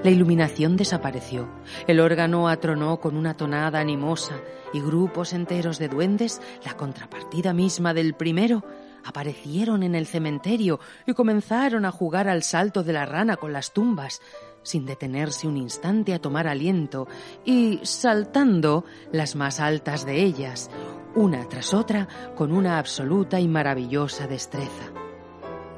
La 0.03 0.11
iluminación 0.11 0.77
desapareció, 0.77 1.49
el 1.87 2.01
órgano 2.01 2.49
atronó 2.49 2.99
con 2.99 3.15
una 3.15 3.37
tonada 3.37 3.79
animosa 3.79 4.41
y 4.73 4.81
grupos 4.81 5.35
enteros 5.35 5.79
de 5.79 5.89
duendes, 5.89 6.41
la 6.65 6.75
contrapartida 6.75 7.53
misma 7.53 7.93
del 7.93 8.15
primero, 8.15 8.65
aparecieron 9.05 9.83
en 9.83 9.95
el 9.95 10.07
cementerio 10.07 10.81
y 11.07 11.15
comenzaron 11.15 11.85
a 11.85 11.93
jugar 11.93 12.29
al 12.29 12.43
salto 12.43 12.83
de 12.83 12.93
la 12.93 13.07
rana 13.07 13.37
con 13.37 13.53
las 13.53 13.73
tumbas, 13.73 14.21
sin 14.67 14.85
detenerse 14.85 15.47
un 15.47 15.57
instante 15.57 16.13
a 16.13 16.19
tomar 16.19 16.49
aliento 16.49 17.07
y 17.45 17.79
saltando 17.85 18.85
las 19.13 19.37
más 19.37 19.61
altas 19.61 20.05
de 20.05 20.25
ellas, 20.25 20.71
una 21.15 21.49
tras 21.49 21.73
otra, 21.73 22.09
con 22.35 22.51
una 22.51 22.79
absoluta 22.79 23.39
y 23.39 23.47
maravillosa 23.47 24.27
destreza. 24.27 24.91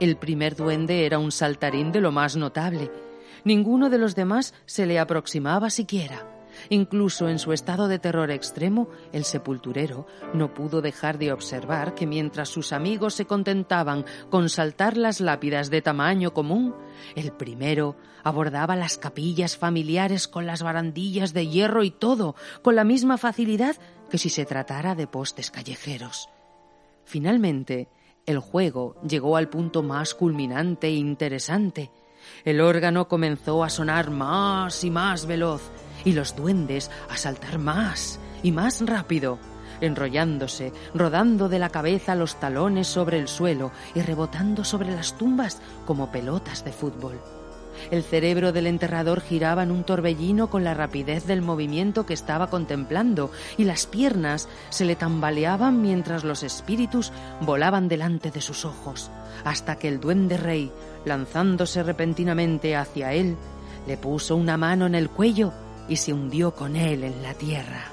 El 0.00 0.16
primer 0.16 0.56
duende 0.56 1.04
era 1.04 1.18
un 1.18 1.30
saltarín 1.30 1.92
de 1.92 2.00
lo 2.00 2.12
más 2.12 2.36
notable. 2.36 2.90
Ninguno 3.44 3.90
de 3.90 3.98
los 3.98 4.14
demás 4.14 4.54
se 4.64 4.86
le 4.86 4.98
aproximaba 4.98 5.68
siquiera. 5.68 6.27
Incluso 6.68 7.28
en 7.28 7.38
su 7.38 7.52
estado 7.52 7.88
de 7.88 7.98
terror 7.98 8.30
extremo, 8.30 8.88
el 9.12 9.24
sepulturero 9.24 10.06
no 10.34 10.54
pudo 10.54 10.80
dejar 10.82 11.18
de 11.18 11.32
observar 11.32 11.94
que 11.94 12.06
mientras 12.06 12.48
sus 12.48 12.72
amigos 12.72 13.14
se 13.14 13.26
contentaban 13.26 14.04
con 14.30 14.48
saltar 14.48 14.96
las 14.96 15.20
lápidas 15.20 15.70
de 15.70 15.82
tamaño 15.82 16.32
común, 16.32 16.74
el 17.14 17.32
primero 17.32 17.96
abordaba 18.24 18.76
las 18.76 18.98
capillas 18.98 19.56
familiares 19.56 20.28
con 20.28 20.46
las 20.46 20.62
barandillas 20.62 21.32
de 21.32 21.46
hierro 21.48 21.82
y 21.84 21.90
todo, 21.90 22.34
con 22.62 22.76
la 22.76 22.84
misma 22.84 23.18
facilidad 23.18 23.76
que 24.10 24.18
si 24.18 24.30
se 24.30 24.44
tratara 24.44 24.94
de 24.94 25.06
postes 25.06 25.50
callejeros. 25.50 26.28
Finalmente, 27.04 27.88
el 28.26 28.38
juego 28.38 28.96
llegó 29.08 29.36
al 29.36 29.48
punto 29.48 29.82
más 29.82 30.14
culminante 30.14 30.88
e 30.88 30.94
interesante. 30.94 31.90
El 32.44 32.60
órgano 32.60 33.08
comenzó 33.08 33.64
a 33.64 33.70
sonar 33.70 34.10
más 34.10 34.84
y 34.84 34.90
más 34.90 35.24
veloz, 35.24 35.62
y 36.08 36.12
los 36.14 36.34
duendes 36.34 36.90
a 37.10 37.18
saltar 37.18 37.58
más 37.58 38.18
y 38.42 38.50
más 38.50 38.80
rápido, 38.80 39.38
enrollándose, 39.82 40.72
rodando 40.94 41.50
de 41.50 41.58
la 41.58 41.68
cabeza 41.68 42.14
los 42.14 42.40
talones 42.40 42.86
sobre 42.86 43.18
el 43.18 43.28
suelo 43.28 43.72
y 43.94 44.00
rebotando 44.00 44.64
sobre 44.64 44.90
las 44.90 45.18
tumbas 45.18 45.60
como 45.84 46.10
pelotas 46.10 46.64
de 46.64 46.72
fútbol. 46.72 47.20
El 47.90 48.02
cerebro 48.02 48.52
del 48.52 48.66
enterrador 48.66 49.20
giraba 49.20 49.62
en 49.62 49.70
un 49.70 49.84
torbellino 49.84 50.48
con 50.48 50.64
la 50.64 50.72
rapidez 50.72 51.26
del 51.26 51.42
movimiento 51.42 52.06
que 52.06 52.14
estaba 52.14 52.48
contemplando 52.48 53.30
y 53.58 53.64
las 53.64 53.84
piernas 53.84 54.48
se 54.70 54.86
le 54.86 54.96
tambaleaban 54.96 55.82
mientras 55.82 56.24
los 56.24 56.42
espíritus 56.42 57.12
volaban 57.42 57.86
delante 57.86 58.30
de 58.30 58.40
sus 58.40 58.64
ojos, 58.64 59.10
hasta 59.44 59.76
que 59.76 59.88
el 59.88 60.00
duende 60.00 60.38
rey, 60.38 60.72
lanzándose 61.04 61.82
repentinamente 61.82 62.76
hacia 62.76 63.12
él, 63.12 63.36
le 63.86 63.98
puso 63.98 64.36
una 64.36 64.56
mano 64.56 64.86
en 64.86 64.94
el 64.94 65.10
cuello 65.10 65.52
y 65.88 65.96
se 65.96 66.12
hundió 66.12 66.54
con 66.54 66.76
él 66.76 67.04
en 67.04 67.22
la 67.22 67.34
tierra. 67.34 67.92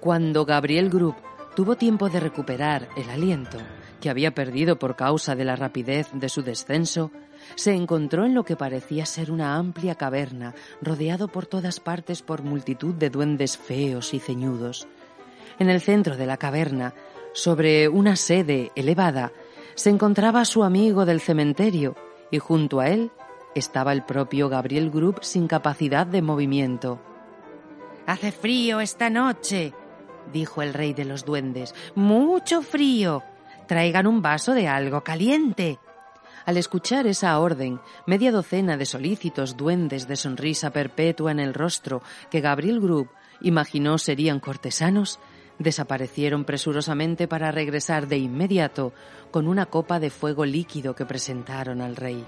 Cuando 0.00 0.44
Gabriel 0.44 0.90
Group 0.90 1.16
tuvo 1.56 1.76
tiempo 1.76 2.10
de 2.10 2.20
recuperar 2.20 2.88
el 2.94 3.08
aliento 3.08 3.56
que 4.02 4.10
había 4.10 4.34
perdido 4.34 4.78
por 4.78 4.96
causa 4.96 5.34
de 5.34 5.46
la 5.46 5.56
rapidez 5.56 6.10
de 6.12 6.28
su 6.28 6.42
descenso, 6.42 7.10
se 7.54 7.72
encontró 7.72 8.26
en 8.26 8.34
lo 8.34 8.44
que 8.44 8.54
parecía 8.54 9.06
ser 9.06 9.30
una 9.30 9.56
amplia 9.56 9.94
caverna, 9.94 10.54
rodeado 10.82 11.28
por 11.28 11.46
todas 11.46 11.80
partes 11.80 12.20
por 12.20 12.42
multitud 12.42 12.94
de 12.94 13.08
duendes 13.08 13.56
feos 13.56 14.12
y 14.12 14.18
ceñudos. 14.18 14.86
En 15.58 15.70
el 15.70 15.80
centro 15.80 16.16
de 16.16 16.26
la 16.26 16.36
caverna, 16.36 16.94
sobre 17.32 17.88
una 17.88 18.16
sede 18.16 18.72
elevada, 18.74 19.32
se 19.74 19.90
encontraba 19.90 20.44
su 20.44 20.64
amigo 20.64 21.04
del 21.04 21.20
cementerio 21.20 21.96
y 22.30 22.38
junto 22.38 22.80
a 22.80 22.88
él 22.88 23.10
estaba 23.54 23.92
el 23.92 24.04
propio 24.04 24.48
Gabriel 24.48 24.90
Group 24.90 25.20
sin 25.22 25.46
capacidad 25.46 26.06
de 26.06 26.22
movimiento. 26.22 27.00
Hace 28.06 28.32
frío 28.32 28.80
esta 28.80 29.10
noche, 29.10 29.72
dijo 30.32 30.62
el 30.62 30.74
rey 30.74 30.92
de 30.92 31.04
los 31.04 31.24
duendes. 31.24 31.74
Mucho 31.94 32.62
frío. 32.62 33.22
Traigan 33.66 34.06
un 34.06 34.20
vaso 34.20 34.52
de 34.52 34.68
algo 34.68 35.02
caliente. 35.02 35.78
Al 36.44 36.58
escuchar 36.58 37.06
esa 37.06 37.38
orden, 37.38 37.80
media 38.06 38.30
docena 38.30 38.76
de 38.76 38.84
solícitos 38.84 39.56
duendes 39.56 40.06
de 40.06 40.16
sonrisa 40.16 40.70
perpetua 40.70 41.30
en 41.30 41.40
el 41.40 41.54
rostro 41.54 42.02
que 42.30 42.42
Gabriel 42.42 42.80
Group 42.80 43.08
imaginó 43.40 43.96
serían 43.96 44.40
cortesanos, 44.40 45.18
desaparecieron 45.58 46.44
presurosamente 46.44 47.28
para 47.28 47.50
regresar 47.50 48.08
de 48.08 48.18
inmediato 48.18 48.92
con 49.30 49.48
una 49.48 49.66
copa 49.66 50.00
de 50.00 50.10
fuego 50.10 50.44
líquido 50.44 50.94
que 50.94 51.06
presentaron 51.06 51.80
al 51.80 51.96
rey. 51.96 52.24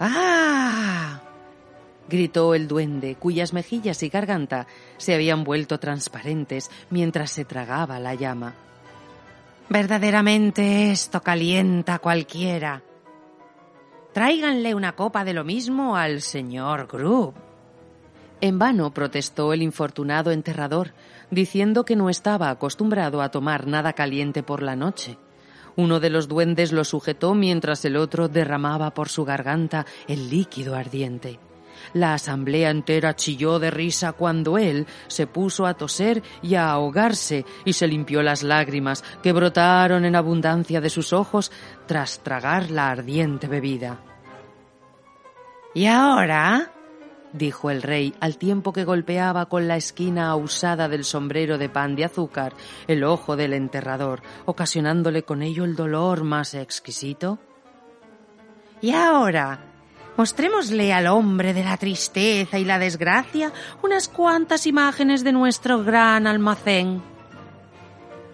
¡Ah! 0.00 1.20
gritó 2.08 2.54
el 2.54 2.68
duende, 2.68 3.16
cuyas 3.16 3.52
mejillas 3.52 4.02
y 4.02 4.08
garganta 4.08 4.66
se 4.96 5.14
habían 5.14 5.44
vuelto 5.44 5.78
transparentes 5.78 6.70
mientras 6.90 7.30
se 7.30 7.44
tragaba 7.44 8.00
la 8.00 8.14
llama. 8.14 8.54
Verdaderamente 9.68 10.90
esto 10.90 11.22
calienta 11.22 11.94
a 11.94 11.98
cualquiera. 11.98 12.82
Tráiganle 14.12 14.74
una 14.74 14.92
copa 14.92 15.24
de 15.24 15.34
lo 15.34 15.44
mismo 15.44 15.96
al 15.96 16.22
señor 16.22 16.86
Grub. 16.86 17.34
En 18.40 18.58
vano 18.58 18.92
protestó 18.94 19.52
el 19.52 19.62
infortunado 19.62 20.30
enterrador, 20.30 20.92
diciendo 21.30 21.84
que 21.84 21.96
no 21.96 22.10
estaba 22.10 22.50
acostumbrado 22.50 23.22
a 23.22 23.30
tomar 23.30 23.66
nada 23.66 23.92
caliente 23.92 24.42
por 24.42 24.62
la 24.62 24.76
noche. 24.76 25.18
Uno 25.76 26.00
de 26.00 26.10
los 26.10 26.26
duendes 26.28 26.72
lo 26.72 26.84
sujetó 26.84 27.34
mientras 27.34 27.84
el 27.84 27.96
otro 27.96 28.28
derramaba 28.28 28.94
por 28.94 29.08
su 29.08 29.24
garganta 29.24 29.86
el 30.08 30.28
líquido 30.28 30.74
ardiente. 30.74 31.38
La 31.92 32.14
asamblea 32.14 32.70
entera 32.70 33.14
chilló 33.14 33.58
de 33.58 33.70
risa 33.70 34.12
cuando 34.12 34.58
él 34.58 34.86
se 35.06 35.26
puso 35.26 35.66
a 35.66 35.74
toser 35.74 36.22
y 36.42 36.54
a 36.54 36.70
ahogarse 36.70 37.44
y 37.64 37.72
se 37.72 37.86
limpió 37.86 38.22
las 38.22 38.42
lágrimas 38.42 39.04
que 39.22 39.32
brotaron 39.32 40.04
en 40.04 40.16
abundancia 40.16 40.80
de 40.80 40.90
sus 40.90 41.12
ojos 41.12 41.52
tras 41.86 42.20
tragar 42.20 42.70
la 42.70 42.90
ardiente 42.90 43.46
bebida. 43.46 44.00
¿Y 45.74 45.86
ahora? 45.86 46.72
Dijo 47.32 47.70
el 47.70 47.82
rey 47.82 48.14
al 48.20 48.38
tiempo 48.38 48.72
que 48.72 48.84
golpeaba 48.84 49.46
con 49.46 49.68
la 49.68 49.76
esquina 49.76 50.34
usada 50.36 50.88
del 50.88 51.04
sombrero 51.04 51.58
de 51.58 51.68
pan 51.68 51.96
de 51.96 52.04
azúcar 52.04 52.54
el 52.86 53.04
ojo 53.04 53.36
del 53.36 53.52
enterrador, 53.52 54.22
ocasionándole 54.46 55.22
con 55.22 55.42
ello 55.42 55.64
el 55.64 55.76
dolor 55.76 56.24
más 56.24 56.54
exquisito. 56.54 57.38
Y 58.80 58.92
ahora, 58.92 59.60
mostrémosle 60.16 60.92
al 60.92 61.06
hombre 61.08 61.52
de 61.52 61.64
la 61.64 61.76
tristeza 61.76 62.58
y 62.58 62.64
la 62.64 62.78
desgracia 62.78 63.52
unas 63.82 64.08
cuantas 64.08 64.66
imágenes 64.66 65.24
de 65.24 65.32
nuestro 65.32 65.82
gran 65.82 66.26
almacén. 66.26 67.17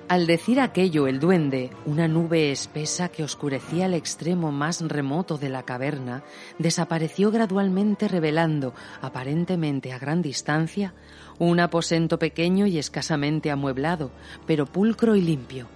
Al 0.06 0.26
decir 0.26 0.60
aquello, 0.60 1.06
el 1.06 1.18
duende, 1.18 1.70
una 1.86 2.08
nube 2.08 2.52
espesa 2.52 3.08
que 3.08 3.24
oscurecía 3.24 3.86
el 3.86 3.94
extremo 3.94 4.52
más 4.52 4.82
remoto 4.82 5.38
de 5.38 5.48
la 5.48 5.62
caverna, 5.62 6.22
desapareció 6.58 7.30
gradualmente 7.30 8.06
revelando, 8.06 8.74
aparentemente 9.00 9.94
a 9.94 9.98
gran 9.98 10.20
distancia, 10.20 10.92
un 11.38 11.58
aposento 11.58 12.18
pequeño 12.18 12.66
y 12.66 12.76
escasamente 12.76 13.50
amueblado, 13.50 14.10
pero 14.46 14.66
pulcro 14.66 15.16
y 15.16 15.22
limpio. 15.22 15.68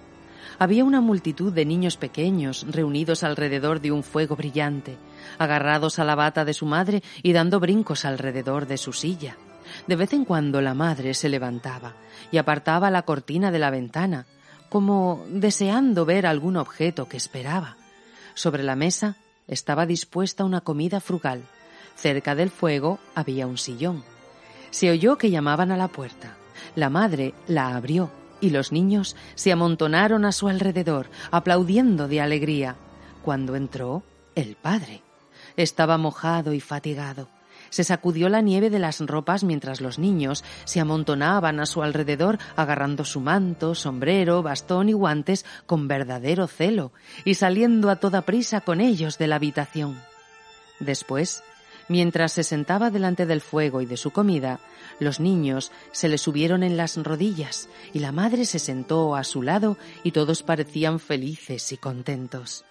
Había 0.59 0.83
una 0.83 1.01
multitud 1.01 1.51
de 1.51 1.65
niños 1.65 1.97
pequeños 1.97 2.67
reunidos 2.69 3.23
alrededor 3.23 3.81
de 3.81 3.91
un 3.91 4.03
fuego 4.03 4.35
brillante, 4.35 4.97
agarrados 5.39 5.97
a 5.97 6.03
la 6.03 6.13
bata 6.13 6.45
de 6.45 6.53
su 6.53 6.67
madre 6.67 7.01
y 7.23 7.33
dando 7.33 7.59
brincos 7.59 8.05
alrededor 8.05 8.67
de 8.67 8.77
su 8.77 8.93
silla. 8.93 9.37
De 9.87 9.95
vez 9.95 10.13
en 10.13 10.25
cuando 10.25 10.61
la 10.61 10.73
madre 10.73 11.13
se 11.13 11.29
levantaba 11.29 11.93
y 12.31 12.37
apartaba 12.37 12.91
la 12.91 13.03
cortina 13.03 13.51
de 13.51 13.59
la 13.59 13.69
ventana, 13.69 14.25
como 14.69 15.25
deseando 15.29 16.05
ver 16.05 16.25
algún 16.25 16.57
objeto 16.57 17.07
que 17.07 17.17
esperaba. 17.17 17.77
Sobre 18.33 18.63
la 18.63 18.75
mesa 18.75 19.15
estaba 19.47 19.85
dispuesta 19.85 20.45
una 20.45 20.61
comida 20.61 20.99
frugal. 20.99 21.43
Cerca 21.95 22.35
del 22.35 22.49
fuego 22.49 22.99
había 23.15 23.47
un 23.47 23.57
sillón. 23.57 24.03
Se 24.69 24.91
oyó 24.91 25.17
que 25.17 25.31
llamaban 25.31 25.71
a 25.71 25.77
la 25.77 25.87
puerta. 25.87 26.35
La 26.75 26.89
madre 26.89 27.33
la 27.47 27.75
abrió 27.75 28.11
y 28.41 28.51
los 28.51 28.71
niños 28.71 29.15
se 29.35 29.51
amontonaron 29.51 30.23
a 30.23 30.31
su 30.31 30.47
alrededor, 30.47 31.09
aplaudiendo 31.31 32.07
de 32.07 32.21
alegría. 32.21 32.75
Cuando 33.23 33.55
entró, 33.55 34.03
el 34.35 34.55
padre. 34.55 35.01
Estaba 35.57 35.97
mojado 35.97 36.53
y 36.53 36.59
fatigado 36.61 37.27
Se 37.69 37.83
sacudió 37.83 38.29
la 38.29 38.41
nieve 38.41 38.69
de 38.69 38.79
las 38.79 38.99
ropas 38.99 39.43
mientras 39.43 39.81
los 39.81 39.99
niños 39.99 40.43
se 40.65 40.79
amontonaban 40.79 41.59
a 41.59 41.65
su 41.65 41.83
alrededor 41.83 42.39
agarrando 42.55 43.05
su 43.05 43.19
manto, 43.19 43.75
sombrero, 43.75 44.41
bastón 44.43 44.89
y 44.89 44.93
guantes 44.93 45.45
con 45.65 45.87
verdadero 45.87 46.47
celo 46.47 46.91
y 47.25 47.35
saliendo 47.35 47.89
a 47.89 47.97
toda 47.97 48.21
prisa 48.21 48.61
con 48.61 48.81
ellos 48.81 49.17
de 49.17 49.27
la 49.27 49.35
habitación. 49.35 49.99
Después, 50.79 51.43
mientras 51.87 52.31
se 52.31 52.43
sentaba 52.43 52.89
delante 52.89 53.25
del 53.25 53.41
fuego 53.41 53.81
y 53.81 53.85
de 53.85 53.97
su 53.97 54.11
comida, 54.11 54.59
los 54.99 55.19
niños 55.19 55.71
se 55.91 56.07
le 56.07 56.17
subieron 56.17 56.63
en 56.63 56.77
las 56.77 56.97
rodillas 56.97 57.69
y 57.93 57.99
la 57.99 58.11
madre 58.11 58.45
se 58.45 58.59
sentó 58.59 59.15
a 59.15 59.23
su 59.23 59.41
lado 59.41 59.77
y 60.03 60.11
todos 60.11 60.43
parecían 60.43 60.99
felices 60.99 61.71
y 61.71 61.77
contentos 61.77 62.65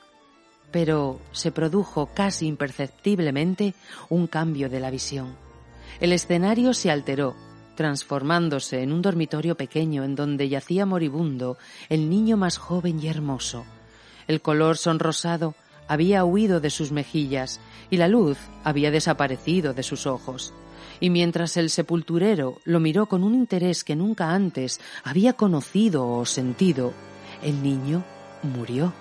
pero 0.70 1.20
se 1.32 1.52
produjo 1.52 2.06
casi 2.14 2.46
imperceptiblemente 2.46 3.74
un 4.08 4.26
cambio 4.26 4.68
de 4.68 4.80
la 4.80 4.90
visión. 4.90 5.36
El 6.00 6.12
escenario 6.12 6.74
se 6.74 6.90
alteró, 6.90 7.34
transformándose 7.74 8.82
en 8.82 8.92
un 8.92 9.02
dormitorio 9.02 9.56
pequeño 9.56 10.04
en 10.04 10.14
donde 10.14 10.48
yacía 10.48 10.84
moribundo 10.84 11.58
el 11.88 12.10
niño 12.10 12.36
más 12.36 12.58
joven 12.58 13.00
y 13.00 13.08
hermoso. 13.08 13.64
El 14.26 14.40
color 14.40 14.76
sonrosado 14.76 15.54
había 15.86 16.24
huido 16.24 16.60
de 16.60 16.70
sus 16.70 16.92
mejillas 16.92 17.60
y 17.88 17.96
la 17.96 18.08
luz 18.08 18.38
había 18.62 18.90
desaparecido 18.90 19.72
de 19.74 19.82
sus 19.82 20.06
ojos. 20.06 20.52
Y 21.00 21.10
mientras 21.10 21.56
el 21.56 21.70
sepulturero 21.70 22.60
lo 22.64 22.80
miró 22.80 23.06
con 23.06 23.24
un 23.24 23.34
interés 23.34 23.84
que 23.84 23.96
nunca 23.96 24.32
antes 24.32 24.80
había 25.04 25.32
conocido 25.32 26.08
o 26.08 26.26
sentido, 26.26 26.92
el 27.42 27.62
niño 27.62 28.04
murió. 28.42 28.92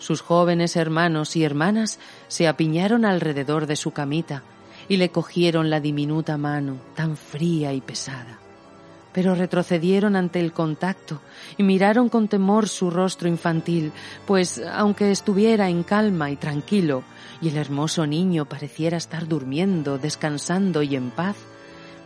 Sus 0.00 0.22
jóvenes 0.22 0.76
hermanos 0.76 1.36
y 1.36 1.44
hermanas 1.44 1.98
se 2.26 2.48
apiñaron 2.48 3.04
alrededor 3.04 3.66
de 3.66 3.76
su 3.76 3.90
camita 3.92 4.42
y 4.88 4.96
le 4.96 5.10
cogieron 5.10 5.68
la 5.68 5.78
diminuta 5.78 6.38
mano, 6.38 6.78
tan 6.96 7.18
fría 7.18 7.74
y 7.74 7.82
pesada. 7.82 8.38
Pero 9.12 9.34
retrocedieron 9.34 10.16
ante 10.16 10.40
el 10.40 10.52
contacto 10.52 11.20
y 11.58 11.64
miraron 11.64 12.08
con 12.08 12.28
temor 12.28 12.68
su 12.68 12.90
rostro 12.90 13.28
infantil, 13.28 13.92
pues 14.26 14.62
aunque 14.72 15.10
estuviera 15.10 15.68
en 15.68 15.82
calma 15.82 16.30
y 16.30 16.36
tranquilo, 16.36 17.04
y 17.42 17.48
el 17.48 17.58
hermoso 17.58 18.06
niño 18.06 18.46
pareciera 18.46 18.96
estar 18.96 19.28
durmiendo, 19.28 19.98
descansando 19.98 20.82
y 20.82 20.96
en 20.96 21.10
paz, 21.10 21.36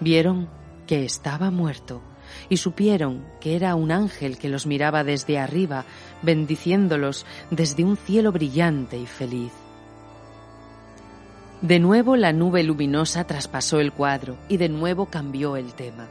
vieron 0.01 0.49
que 0.89 1.05
estaba 1.05 1.53
muerto 1.53 2.03
y 2.49 2.57
supieron 2.57 3.25
que 3.41 3.57
era 3.57 3.75
un 3.75 3.91
ángel 3.91 4.39
que 4.39 4.49
los 4.49 4.67
miraba 4.67 5.05
desde 5.05 5.39
arriba, 5.39 5.85
bendiciéndolos 6.23 7.27
desde 7.51 7.85
un 7.85 7.97
cielo 7.97 8.33
brillante 8.33 8.99
y 8.99 9.07
feliz. 9.07 9.53
De 11.61 11.79
nuevo 11.79 12.17
la 12.17 12.33
nube 12.33 12.63
luminosa 12.63 13.25
traspasó 13.25 13.81
el 13.81 13.93
cuadro 13.93 14.37
y 14.49 14.59
de 14.59 14.69
nuevo 14.69 15.07
cambió 15.07 15.57
el 15.57 15.73
tema. 15.73 16.09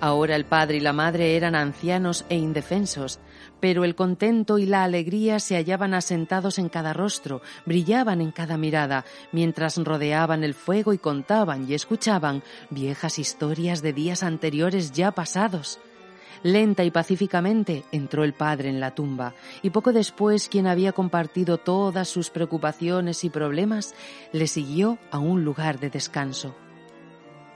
Ahora 0.00 0.34
el 0.34 0.44
padre 0.44 0.78
y 0.78 0.80
la 0.80 0.92
madre 0.92 1.36
eran 1.36 1.54
ancianos 1.54 2.24
e 2.28 2.36
indefensos, 2.36 3.20
pero 3.60 3.84
el 3.84 3.94
contento 3.94 4.58
y 4.58 4.66
la 4.66 4.84
alegría 4.84 5.40
se 5.40 5.56
hallaban 5.56 5.94
asentados 5.94 6.58
en 6.58 6.68
cada 6.68 6.92
rostro, 6.92 7.42
brillaban 7.64 8.20
en 8.20 8.30
cada 8.30 8.56
mirada, 8.56 9.04
mientras 9.32 9.76
rodeaban 9.78 10.44
el 10.44 10.54
fuego 10.54 10.92
y 10.92 10.98
contaban 10.98 11.68
y 11.68 11.74
escuchaban 11.74 12.42
viejas 12.70 13.18
historias 13.18 13.82
de 13.82 13.92
días 13.92 14.22
anteriores 14.22 14.92
ya 14.92 15.12
pasados. 15.12 15.78
Lenta 16.42 16.84
y 16.84 16.90
pacíficamente 16.90 17.84
entró 17.92 18.22
el 18.22 18.34
padre 18.34 18.68
en 18.68 18.78
la 18.78 18.94
tumba, 18.94 19.34
y 19.62 19.70
poco 19.70 19.92
después 19.92 20.48
quien 20.48 20.66
había 20.66 20.92
compartido 20.92 21.58
todas 21.58 22.08
sus 22.08 22.30
preocupaciones 22.30 23.24
y 23.24 23.30
problemas 23.30 23.94
le 24.32 24.46
siguió 24.46 24.98
a 25.10 25.18
un 25.18 25.44
lugar 25.44 25.80
de 25.80 25.90
descanso. 25.90 26.54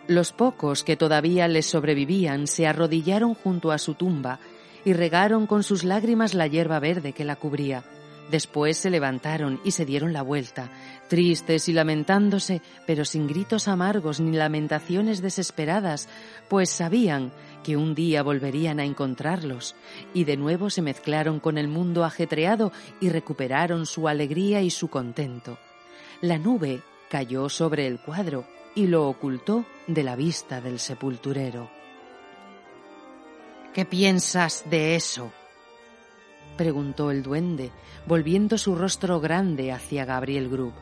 Los 0.08 0.32
pocos 0.32 0.82
que 0.82 0.96
todavía 0.96 1.46
les 1.46 1.66
sobrevivían 1.66 2.46
se 2.46 2.66
arrodillaron 2.66 3.34
junto 3.34 3.70
a 3.70 3.78
su 3.78 3.94
tumba 3.94 4.40
y 4.84 4.92
regaron 4.92 5.46
con 5.46 5.62
sus 5.62 5.84
lágrimas 5.84 6.34
la 6.34 6.46
hierba 6.46 6.78
verde 6.80 7.12
que 7.12 7.24
la 7.24 7.36
cubría. 7.36 7.84
Después 8.30 8.76
se 8.76 8.90
levantaron 8.90 9.60
y 9.64 9.72
se 9.72 9.84
dieron 9.84 10.12
la 10.12 10.22
vuelta, 10.22 10.70
tristes 11.08 11.68
y 11.68 11.72
lamentándose, 11.72 12.62
pero 12.86 13.04
sin 13.04 13.26
gritos 13.26 13.66
amargos 13.66 14.20
ni 14.20 14.36
lamentaciones 14.36 15.20
desesperadas, 15.20 16.08
pues 16.48 16.70
sabían 16.70 17.32
que 17.64 17.76
un 17.76 17.94
día 17.96 18.22
volverían 18.22 18.78
a 18.78 18.84
encontrarlos, 18.84 19.74
y 20.14 20.24
de 20.24 20.36
nuevo 20.36 20.70
se 20.70 20.80
mezclaron 20.80 21.40
con 21.40 21.58
el 21.58 21.66
mundo 21.66 22.04
ajetreado 22.04 22.72
y 23.00 23.08
recuperaron 23.08 23.84
su 23.84 24.06
alegría 24.06 24.62
y 24.62 24.70
su 24.70 24.88
contento. 24.88 25.58
La 26.20 26.38
nube 26.38 26.82
cayó 27.10 27.48
sobre 27.48 27.88
el 27.88 27.98
cuadro 27.98 28.44
y 28.76 28.86
lo 28.86 29.08
ocultó 29.08 29.64
de 29.88 30.04
la 30.04 30.14
vista 30.14 30.60
del 30.60 30.78
sepulturero. 30.78 31.79
¿Qué 33.74 33.84
piensas 33.84 34.64
de 34.68 34.96
eso? 34.96 35.32
preguntó 36.56 37.10
el 37.10 37.22
duende, 37.22 37.70
volviendo 38.06 38.58
su 38.58 38.74
rostro 38.74 39.20
grande 39.20 39.72
hacia 39.72 40.04
Gabriel 40.04 40.48
Grub. 40.48 40.72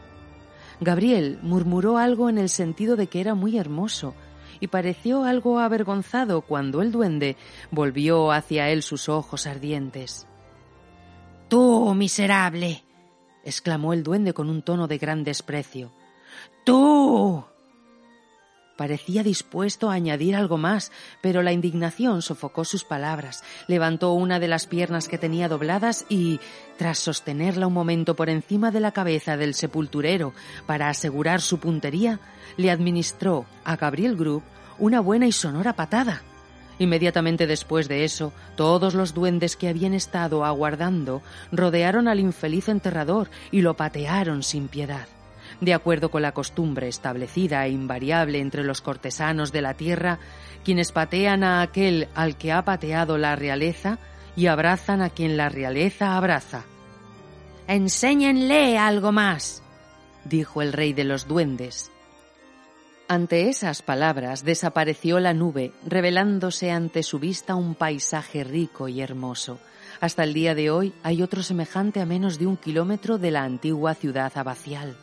Gabriel 0.80 1.38
murmuró 1.42 1.98
algo 1.98 2.28
en 2.28 2.38
el 2.38 2.48
sentido 2.48 2.96
de 2.96 3.06
que 3.06 3.20
era 3.20 3.34
muy 3.34 3.58
hermoso, 3.58 4.14
y 4.60 4.68
pareció 4.68 5.24
algo 5.24 5.58
avergonzado 5.58 6.40
cuando 6.40 6.82
el 6.82 6.90
duende 6.90 7.36
volvió 7.70 8.32
hacia 8.32 8.70
él 8.70 8.82
sus 8.82 9.08
ojos 9.08 9.46
ardientes. 9.46 10.26
Tú, 11.48 11.94
miserable. 11.94 12.82
exclamó 13.44 13.92
el 13.92 14.02
duende 14.02 14.32
con 14.32 14.50
un 14.50 14.62
tono 14.62 14.88
de 14.88 14.98
gran 14.98 15.24
desprecio. 15.24 15.92
Tú. 16.64 17.44
Parecía 18.78 19.24
dispuesto 19.24 19.90
a 19.90 19.94
añadir 19.94 20.36
algo 20.36 20.56
más, 20.56 20.92
pero 21.20 21.42
la 21.42 21.50
indignación 21.50 22.22
sofocó 22.22 22.64
sus 22.64 22.84
palabras. 22.84 23.42
Levantó 23.66 24.12
una 24.12 24.38
de 24.38 24.46
las 24.46 24.68
piernas 24.68 25.08
que 25.08 25.18
tenía 25.18 25.48
dobladas 25.48 26.06
y, 26.08 26.38
tras 26.76 27.00
sostenerla 27.00 27.66
un 27.66 27.72
momento 27.72 28.14
por 28.14 28.30
encima 28.30 28.70
de 28.70 28.78
la 28.78 28.92
cabeza 28.92 29.36
del 29.36 29.54
sepulturero 29.54 30.32
para 30.64 30.88
asegurar 30.88 31.40
su 31.40 31.58
puntería, 31.58 32.20
le 32.56 32.70
administró 32.70 33.46
a 33.64 33.74
Gabriel 33.74 34.14
Group 34.14 34.44
una 34.78 35.00
buena 35.00 35.26
y 35.26 35.32
sonora 35.32 35.72
patada. 35.72 36.22
Inmediatamente 36.78 37.48
después 37.48 37.88
de 37.88 38.04
eso, 38.04 38.32
todos 38.54 38.94
los 38.94 39.12
duendes 39.12 39.56
que 39.56 39.66
habían 39.66 39.92
estado 39.92 40.44
aguardando 40.44 41.20
rodearon 41.50 42.06
al 42.06 42.20
infeliz 42.20 42.68
enterrador 42.68 43.28
y 43.50 43.60
lo 43.62 43.74
patearon 43.74 44.44
sin 44.44 44.68
piedad 44.68 45.08
de 45.60 45.74
acuerdo 45.74 46.10
con 46.10 46.22
la 46.22 46.32
costumbre 46.32 46.88
establecida 46.88 47.66
e 47.66 47.70
invariable 47.70 48.40
entre 48.40 48.64
los 48.64 48.80
cortesanos 48.80 49.52
de 49.52 49.62
la 49.62 49.74
tierra, 49.74 50.18
quienes 50.64 50.92
patean 50.92 51.42
a 51.42 51.62
aquel 51.62 52.08
al 52.14 52.36
que 52.36 52.52
ha 52.52 52.64
pateado 52.64 53.18
la 53.18 53.36
realeza 53.36 53.98
y 54.36 54.46
abrazan 54.46 55.02
a 55.02 55.10
quien 55.10 55.36
la 55.36 55.48
realeza 55.48 56.16
abraza. 56.16 56.64
Enséñenle 57.66 58.78
algo 58.78 59.12
más, 59.12 59.62
dijo 60.24 60.62
el 60.62 60.72
rey 60.72 60.92
de 60.92 61.04
los 61.04 61.26
duendes. 61.26 61.90
Ante 63.08 63.48
esas 63.48 63.82
palabras 63.82 64.44
desapareció 64.44 65.18
la 65.18 65.32
nube, 65.32 65.72
revelándose 65.86 66.70
ante 66.70 67.02
su 67.02 67.18
vista 67.18 67.54
un 67.54 67.74
paisaje 67.74 68.44
rico 68.44 68.86
y 68.86 69.00
hermoso. 69.00 69.58
Hasta 70.00 70.24
el 70.24 70.34
día 70.34 70.54
de 70.54 70.70
hoy 70.70 70.92
hay 71.02 71.22
otro 71.22 71.42
semejante 71.42 72.00
a 72.00 72.06
menos 72.06 72.38
de 72.38 72.46
un 72.46 72.56
kilómetro 72.56 73.18
de 73.18 73.30
la 73.30 73.44
antigua 73.44 73.94
ciudad 73.94 74.30
abacial. 74.36 74.96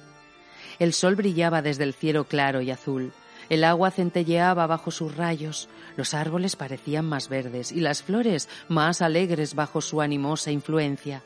El 0.79 0.93
sol 0.93 1.15
brillaba 1.15 1.61
desde 1.61 1.83
el 1.83 1.93
cielo 1.93 2.25
claro 2.25 2.61
y 2.61 2.71
azul. 2.71 3.11
El 3.49 3.63
agua 3.63 3.91
centelleaba 3.91 4.65
bajo 4.65 4.89
sus 4.91 5.15
rayos, 5.15 5.69
los 5.97 6.13
árboles 6.13 6.55
parecían 6.55 7.05
más 7.05 7.29
verdes 7.29 7.71
y 7.71 7.79
las 7.79 8.01
flores 8.01 8.49
más 8.67 9.01
alegres 9.01 9.53
bajo 9.53 9.81
su 9.81 10.01
animosa 10.01 10.51
influencia. 10.51 11.21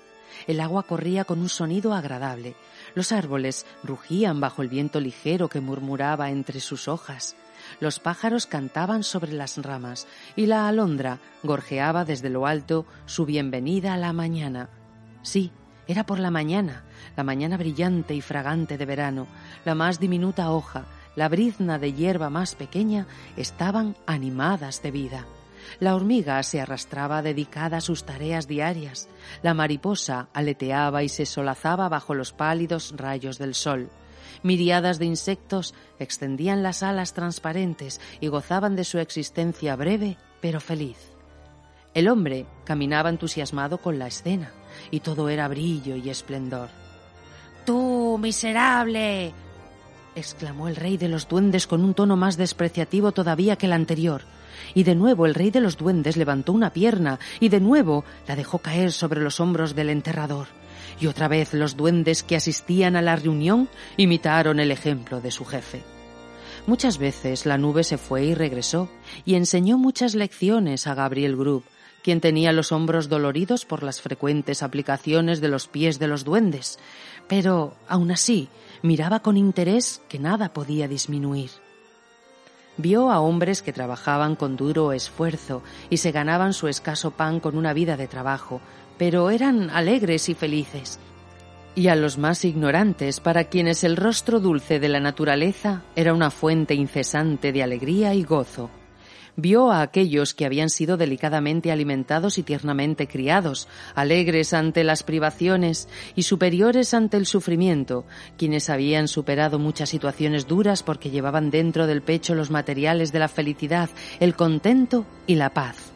El 0.48 0.60
agua 0.60 0.84
corría 0.84 1.24
con 1.24 1.40
un 1.40 1.50
sonido 1.50 1.94
agradable. 1.94 2.56
Los 2.94 3.12
árboles 3.12 3.66
rugían 3.84 4.40
bajo 4.40 4.62
el 4.62 4.68
viento 4.68 5.00
ligero 5.00 5.48
que 5.48 5.62
murmuraba 5.62 6.30
entre 6.30 6.60
sus 6.60 6.88
hojas. 6.88 7.36
Los 7.80 8.00
pájaros 8.00 8.46
cantaban 8.46 9.04
sobre 9.04 9.34
las 9.34 9.58
ramas 9.58 10.08
y 10.36 10.46
la 10.46 10.68
alondra 10.68 11.20
gorjeaba 11.44 12.06
desde 12.06 12.30
lo 12.30 12.48
alto 12.48 12.86
su 13.06 13.26
bienvenida 13.26 13.94
a 13.94 13.98
la 13.98 14.14
mañana. 14.14 14.70
Sí, 15.22 15.52
era 15.90 16.06
por 16.06 16.20
la 16.20 16.30
mañana, 16.30 16.84
la 17.18 17.24
mañana 17.24 17.58
brillante 17.58 18.14
y 18.14 18.22
fragante 18.22 18.78
de 18.78 18.86
verano, 18.86 19.26
la 19.66 19.74
más 19.74 20.00
diminuta 20.00 20.52
hoja, 20.52 20.86
la 21.16 21.28
brizna 21.28 21.80
de 21.80 21.94
hierba 21.94 22.30
más 22.30 22.54
pequeña 22.54 23.08
estaban 23.36 23.96
animadas 24.06 24.84
de 24.84 24.92
vida. 24.92 25.26
La 25.80 25.96
hormiga 25.96 26.42
se 26.44 26.62
arrastraba 26.62 27.24
dedicada 27.24 27.78
a 27.78 27.82
sus 27.82 28.04
tareas 28.04 28.48
diarias. 28.48 29.10
La 29.42 29.56
mariposa 29.56 30.30
aleteaba 30.32 31.02
y 31.02 31.10
se 31.10 31.26
solazaba 31.26 31.90
bajo 31.90 32.14
los 32.14 32.34
pálidos 32.34 32.94
rayos 32.96 33.40
del 33.40 33.56
sol. 33.56 33.90
Miriadas 34.44 35.00
de 35.00 35.06
insectos 35.06 35.74
extendían 35.98 36.62
las 36.62 36.84
alas 36.84 37.14
transparentes 37.14 38.00
y 38.20 38.28
gozaban 38.28 38.76
de 38.76 38.84
su 38.84 39.00
existencia 39.00 39.76
breve 39.76 40.18
pero 40.40 40.62
feliz. 40.62 40.98
El 41.96 42.08
hombre 42.08 42.46
caminaba 42.64 43.10
entusiasmado 43.10 43.80
con 43.80 43.98
la 43.98 44.06
escena 44.06 44.52
y 44.92 45.00
todo 45.00 45.30
era 45.30 45.48
brillo 45.48 45.96
y 45.96 46.10
esplendor. 46.10 46.70
¡Tú, 47.66 48.18
miserable! 48.20 49.34
exclamó 50.16 50.68
el 50.68 50.76
rey 50.76 50.98
de 50.98 51.08
los 51.08 51.28
duendes 51.28 51.68
con 51.68 51.84
un 51.84 51.94
tono 51.94 52.16
más 52.16 52.38
despreciativo 52.38 53.12
todavía 53.12 53.56
que 53.56 53.68
el 53.68 53.74
anterior. 53.74 54.24
Y 54.74 54.84
de 54.84 54.96
nuevo 54.96 55.26
el 55.26 55.36
rey 55.36 55.52
de 55.52 55.62
los 55.62 55.78
duendes 55.78 56.18
levantó 56.18 56.52
una 56.52 56.74
pierna 56.74 57.20
y 57.40 57.50
de 57.50 57.60
nuevo 57.60 58.04
la 58.28 58.36
dejó 58.36 58.60
caer 58.60 58.92
sobre 58.92 59.22
los 59.22 59.40
hombros 59.40 59.76
del 59.76 59.90
enterrador. 59.90 60.48
Y 61.00 61.08
otra 61.08 61.28
vez 61.28 61.54
los 61.54 61.78
duendes 61.78 62.24
que 62.24 62.36
asistían 62.36 62.96
a 62.96 63.02
la 63.02 63.16
reunión 63.16 63.70
imitaron 63.98 64.60
el 64.60 64.72
ejemplo 64.72 65.22
de 65.22 65.32
su 65.32 65.46
jefe. 65.46 65.82
Muchas 66.68 66.98
veces 66.98 67.46
la 67.46 67.58
nube 67.58 67.84
se 67.84 67.98
fue 67.98 68.26
y 68.26 68.36
regresó 68.36 68.90
y 69.26 69.36
enseñó 69.36 69.78
muchas 69.78 70.14
lecciones 70.14 70.88
a 70.88 70.94
Gabriel 70.94 71.36
Grub, 71.36 71.64
quien 72.04 72.22
tenía 72.22 72.52
los 72.52 72.72
hombros 72.72 73.10
doloridos 73.10 73.66
por 73.66 73.84
las 73.84 74.02
frecuentes 74.02 74.64
aplicaciones 74.64 75.42
de 75.42 75.50
los 75.50 75.68
pies 75.68 76.00
de 76.00 76.08
los 76.08 76.24
duendes, 76.24 76.80
pero 77.28 77.74
aún 77.88 78.12
así 78.12 78.50
miraba 78.82 79.20
con 79.20 79.38
interés 79.38 80.02
que 80.10 80.20
nada 80.20 80.54
podía 80.54 80.88
disminuir. 80.88 81.52
Vio 82.78 83.12
a 83.12 83.20
hombres 83.20 83.62
que 83.62 83.74
trabajaban 83.74 84.36
con 84.36 84.56
duro 84.56 84.94
esfuerzo 84.94 85.62
y 85.90 85.98
se 85.98 86.12
ganaban 86.12 86.54
su 86.54 86.68
escaso 86.70 87.12
pan 87.12 87.42
con 87.42 87.58
una 87.58 87.74
vida 87.74 87.98
de 87.98 88.08
trabajo, 88.08 88.62
pero 88.98 89.30
eran 89.30 89.70
alegres 89.70 90.30
y 90.30 90.34
felices. 90.34 91.00
Y 91.76 91.90
a 91.90 91.96
los 91.96 92.18
más 92.18 92.46
ignorantes, 92.46 93.20
para 93.20 93.46
quienes 93.46 93.84
el 93.84 93.98
rostro 93.98 94.40
dulce 94.40 94.80
de 94.80 94.90
la 94.90 95.00
naturaleza 95.00 95.84
era 95.96 96.14
una 96.14 96.32
fuente 96.32 96.74
incesante 96.74 97.52
de 97.52 97.64
alegría 97.64 98.14
y 98.14 98.24
gozo, 98.24 98.70
vio 99.42 99.72
a 99.72 99.82
aquellos 99.82 100.34
que 100.34 100.46
habían 100.46 100.70
sido 100.70 100.98
delicadamente 100.98 101.72
alimentados 101.72 102.38
y 102.38 102.44
tiernamente 102.44 103.08
criados, 103.08 103.68
alegres 103.96 104.54
ante 104.54 104.84
las 104.84 105.04
privaciones 105.04 105.88
y 106.16 106.24
superiores 106.24 106.94
ante 106.94 107.18
el 107.18 107.26
sufrimiento, 107.26 108.06
quienes 108.38 108.70
habían 108.70 109.08
superado 109.08 109.60
muchas 109.60 109.90
situaciones 109.90 110.48
duras 110.48 110.84
porque 110.84 111.10
llevaban 111.10 111.52
dentro 111.52 111.88
del 111.88 112.02
pecho 112.02 112.36
los 112.36 112.52
materiales 112.52 113.12
de 113.12 113.20
la 113.20 113.28
felicidad, 113.28 113.90
el 114.20 114.36
contento 114.36 115.06
y 115.28 115.36
la 115.36 115.54
paz. 115.54 115.92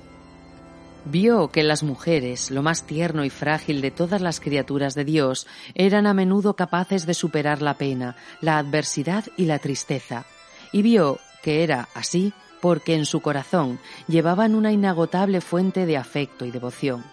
Vio 1.06 1.50
que 1.50 1.64
las 1.64 1.84
mujeres, 1.84 2.50
lo 2.50 2.64
más 2.64 2.86
tierno 2.86 3.26
y 3.26 3.30
frágil 3.30 3.82
de 3.82 3.92
todas 3.92 4.22
las 4.22 4.40
criaturas 4.40 4.96
de 4.96 5.04
Dios, 5.04 5.48
eran 5.76 6.08
a 6.08 6.14
menudo 6.14 6.56
capaces 6.56 7.06
de 7.06 7.14
superar 7.14 7.62
la 7.62 7.74
pena, 7.74 8.16
la 8.40 8.58
adversidad 8.58 9.26
y 9.36 9.46
la 9.46 9.60
tristeza, 9.60 10.26
y 10.72 10.82
vio 10.82 11.20
que 11.44 11.64
era 11.64 11.90
así 11.94 12.34
porque 12.64 12.96
en 12.96 13.06
su 13.06 13.20
corazón 13.20 13.78
llevaban 14.08 14.56
una 14.56 14.72
inagotable 14.72 15.42
fuente 15.42 15.86
de 15.86 15.98
afecto 15.98 16.46
y 16.46 16.52
devoción. 16.52 17.04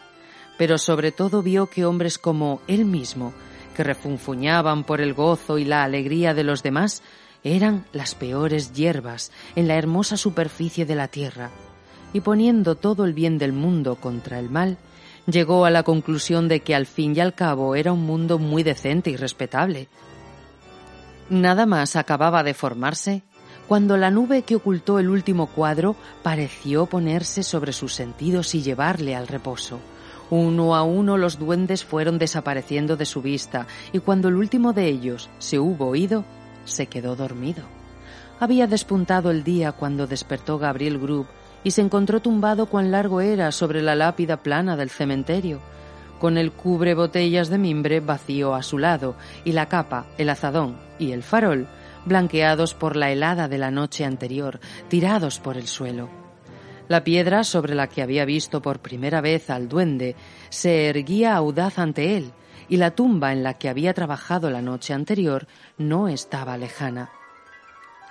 Pero 0.57 0.79
sobre 0.79 1.11
todo 1.11 1.43
vio 1.43 1.67
que 1.67 1.85
hombres 1.85 2.19
como 2.19 2.61
él 2.69 2.85
mismo, 2.85 3.33
que 3.75 3.83
refunfuñaban 3.83 4.85
por 4.85 5.01
el 5.01 5.13
gozo 5.13 5.59
y 5.59 5.65
la 5.65 5.83
alegría 5.83 6.35
de 6.35 6.45
los 6.45 6.63
demás, 6.63 7.03
eran 7.43 7.85
las 7.93 8.15
peores 8.15 8.73
hierbas 8.75 9.33
en 9.57 9.67
la 9.67 9.75
hermosa 9.75 10.17
superficie 10.17 10.87
de 10.87 10.95
la 10.95 11.09
tierra, 11.09 11.51
y 12.13 12.21
poniendo 12.21 12.77
todo 12.77 13.05
el 13.05 13.13
bien 13.13 13.37
del 13.37 13.53
mundo 13.53 13.97
contra 13.97 14.39
el 14.39 14.51
mal, 14.51 14.79
llegó 15.27 15.65
a 15.65 15.71
la 15.71 15.83
conclusión 15.83 16.47
de 16.47 16.61
que 16.61 16.77
al 16.77 16.87
fin 16.87 17.17
y 17.17 17.19
al 17.19 17.35
cabo 17.35 17.75
era 17.75 17.93
un 17.93 18.07
mundo 18.07 18.39
muy 18.39 18.63
decente 18.63 19.11
y 19.11 19.17
respetable. 19.17 19.89
Nada 21.29 21.67
más 21.67 21.97
acababa 21.97 22.45
de 22.45 22.55
formarse 22.55 23.25
cuando 23.71 23.97
la 23.97 24.11
nube 24.11 24.43
que 24.43 24.57
ocultó 24.57 24.99
el 24.99 25.09
último 25.09 25.47
cuadro 25.47 25.95
pareció 26.25 26.87
ponerse 26.87 27.45
sobre 27.45 27.73
sus 27.73 27.95
sentidos 27.95 28.53
y 28.57 28.63
llevarle 28.63 29.15
al 29.15 29.29
reposo. 29.29 29.79
Uno 30.29 30.75
a 30.75 30.83
uno 30.83 31.17
los 31.17 31.39
duendes 31.39 31.85
fueron 31.85 32.19
desapareciendo 32.19 32.97
de 32.97 33.05
su 33.07 33.23
vista 33.23 33.69
y 33.93 34.01
cuando 34.01 34.27
el 34.27 34.35
último 34.35 34.73
de 34.73 34.89
ellos 34.89 35.31
se 35.39 35.61
hubo 35.61 35.87
oído, 35.87 36.25
se 36.65 36.87
quedó 36.87 37.15
dormido. 37.15 37.63
Había 38.41 38.67
despuntado 38.67 39.31
el 39.31 39.45
día 39.45 39.71
cuando 39.71 40.09
despertó 40.09 40.59
Gabriel 40.59 40.99
Grub 40.99 41.29
y 41.63 41.71
se 41.71 41.81
encontró 41.81 42.19
tumbado 42.19 42.67
cuán 42.67 42.91
largo 42.91 43.21
era 43.21 43.53
sobre 43.53 43.83
la 43.83 43.95
lápida 43.95 44.39
plana 44.39 44.75
del 44.77 44.91
cementerio, 44.91 45.61
con 46.19 46.39
el 46.39 46.51
cubre 46.51 46.95
botellas 46.95 47.49
de 47.51 47.59
mimbre 47.59 48.01
vacío 48.01 48.57
a 48.57 48.65
su 48.65 48.79
lado 48.79 49.15
y 49.45 49.53
la 49.53 49.67
capa, 49.67 50.07
el 50.19 50.29
azadón 50.29 50.77
y 50.99 51.13
el 51.13 51.23
farol 51.23 51.69
blanqueados 52.05 52.75
por 52.75 52.97
la 52.97 53.11
helada 53.11 53.49
de 53.49 53.59
la 53.59 53.71
noche 53.71 54.05
anterior, 54.05 54.61
tirados 54.89 55.39
por 55.39 55.57
el 55.57 55.67
suelo. 55.67 56.09
La 56.89 57.05
piedra 57.05 57.45
sobre 57.45 57.75
la 57.75 57.87
que 57.87 58.03
había 58.03 58.25
visto 58.25 58.61
por 58.61 58.81
primera 58.81 59.21
vez 59.21 59.49
al 59.51 59.69
duende 59.69 60.17
se 60.49 60.89
erguía 60.89 61.37
audaz 61.37 61.79
ante 61.79 62.17
él, 62.17 62.33
y 62.69 62.77
la 62.79 62.93
tumba 62.93 63.33
en 63.33 63.43
la 63.43 63.55
que 63.55 63.69
había 63.69 63.95
trabajado 63.95 64.51
la 64.51 64.63
noche 64.63 64.93
anterior 64.95 65.47
no 65.79 66.09
estaba 66.09 66.57
lejana. 66.57 67.11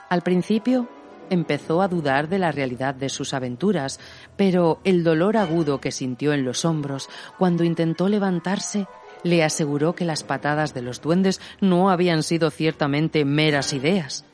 Al 0.09 0.21
principio 0.21 0.87
empezó 1.29 1.81
a 1.81 1.87
dudar 1.87 2.27
de 2.29 2.39
la 2.39 2.51
realidad 2.51 2.95
de 2.95 3.09
sus 3.09 3.33
aventuras, 3.33 3.99
pero 4.35 4.79
el 4.83 5.03
dolor 5.03 5.37
agudo 5.37 5.79
que 5.79 5.91
sintió 5.91 6.33
en 6.33 6.43
los 6.43 6.65
hombros 6.65 7.09
cuando 7.37 7.63
intentó 7.63 8.09
levantarse 8.09 8.87
le 9.23 9.43
aseguró 9.43 9.93
que 9.93 10.05
las 10.05 10.23
patadas 10.23 10.73
de 10.73 10.81
los 10.81 11.01
duendes 11.01 11.41
no 11.61 11.89
habían 11.89 12.23
sido 12.23 12.51
ciertamente 12.51 13.25
meras 13.25 13.73
ideas. 13.73 14.25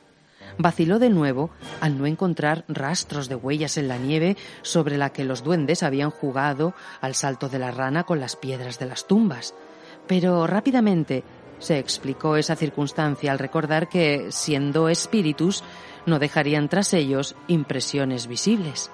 Vaciló 0.58 0.98
de 0.98 1.10
nuevo 1.10 1.50
al 1.80 1.98
no 1.98 2.06
encontrar 2.06 2.64
rastros 2.68 3.28
de 3.28 3.34
huellas 3.34 3.76
en 3.76 3.88
la 3.88 3.98
nieve 3.98 4.36
sobre 4.62 4.96
la 4.96 5.10
que 5.10 5.24
los 5.24 5.44
duendes 5.44 5.82
habían 5.82 6.10
jugado 6.10 6.74
al 7.00 7.14
salto 7.14 7.48
de 7.48 7.58
la 7.58 7.70
rana 7.70 8.04
con 8.04 8.20
las 8.20 8.36
piedras 8.36 8.78
de 8.78 8.86
las 8.86 9.06
tumbas. 9.06 9.54
Pero 10.06 10.46
rápidamente 10.46 11.24
se 11.58 11.78
explicó 11.78 12.36
esa 12.36 12.56
circunstancia 12.56 13.32
al 13.32 13.38
recordar 13.38 13.88
que, 13.88 14.26
siendo 14.30 14.88
espíritus, 14.88 15.62
no 16.06 16.18
dejarían 16.18 16.68
tras 16.68 16.94
ellos 16.94 17.34
impresiones 17.48 18.26
visibles. 18.26 18.90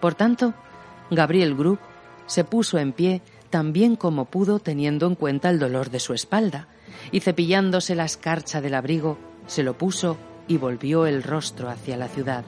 Por 0.00 0.14
tanto, 0.14 0.52
Gabriel 1.10 1.54
Group 1.54 1.78
se 2.26 2.44
puso 2.44 2.78
en 2.78 2.92
pie 2.92 3.22
tan 3.56 3.72
bien 3.72 3.96
como 3.96 4.26
pudo 4.26 4.58
teniendo 4.58 5.06
en 5.06 5.14
cuenta 5.14 5.48
el 5.48 5.58
dolor 5.58 5.88
de 5.88 5.98
su 5.98 6.12
espalda, 6.12 6.68
y 7.10 7.20
cepillándose 7.20 7.94
la 7.94 8.04
escarcha 8.04 8.60
del 8.60 8.74
abrigo, 8.74 9.16
se 9.46 9.62
lo 9.62 9.78
puso 9.78 10.18
y 10.46 10.58
volvió 10.58 11.06
el 11.06 11.22
rostro 11.22 11.70
hacia 11.70 11.96
la 11.96 12.06
ciudad. 12.08 12.44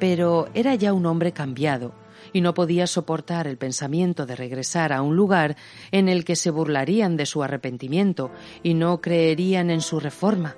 Pero 0.00 0.48
era 0.52 0.74
ya 0.74 0.92
un 0.92 1.06
hombre 1.06 1.30
cambiado, 1.30 1.92
y 2.32 2.40
no 2.40 2.54
podía 2.54 2.88
soportar 2.88 3.46
el 3.46 3.56
pensamiento 3.56 4.26
de 4.26 4.34
regresar 4.34 4.92
a 4.92 5.00
un 5.00 5.14
lugar 5.14 5.54
en 5.92 6.08
el 6.08 6.24
que 6.24 6.34
se 6.34 6.50
burlarían 6.50 7.16
de 7.16 7.26
su 7.26 7.44
arrepentimiento 7.44 8.32
y 8.64 8.74
no 8.74 9.00
creerían 9.00 9.70
en 9.70 9.80
su 9.80 10.00
reforma. 10.00 10.56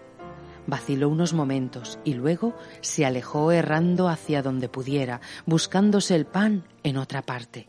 Vaciló 0.66 1.10
unos 1.10 1.34
momentos 1.34 1.98
y 2.04 2.14
luego 2.14 2.54
se 2.80 3.04
alejó 3.04 3.52
errando 3.52 4.08
hacia 4.08 4.40
donde 4.40 4.70
pudiera, 4.70 5.20
buscándose 5.44 6.16
el 6.16 6.24
pan 6.24 6.64
en 6.84 6.96
otra 6.96 7.20
parte. 7.20 7.66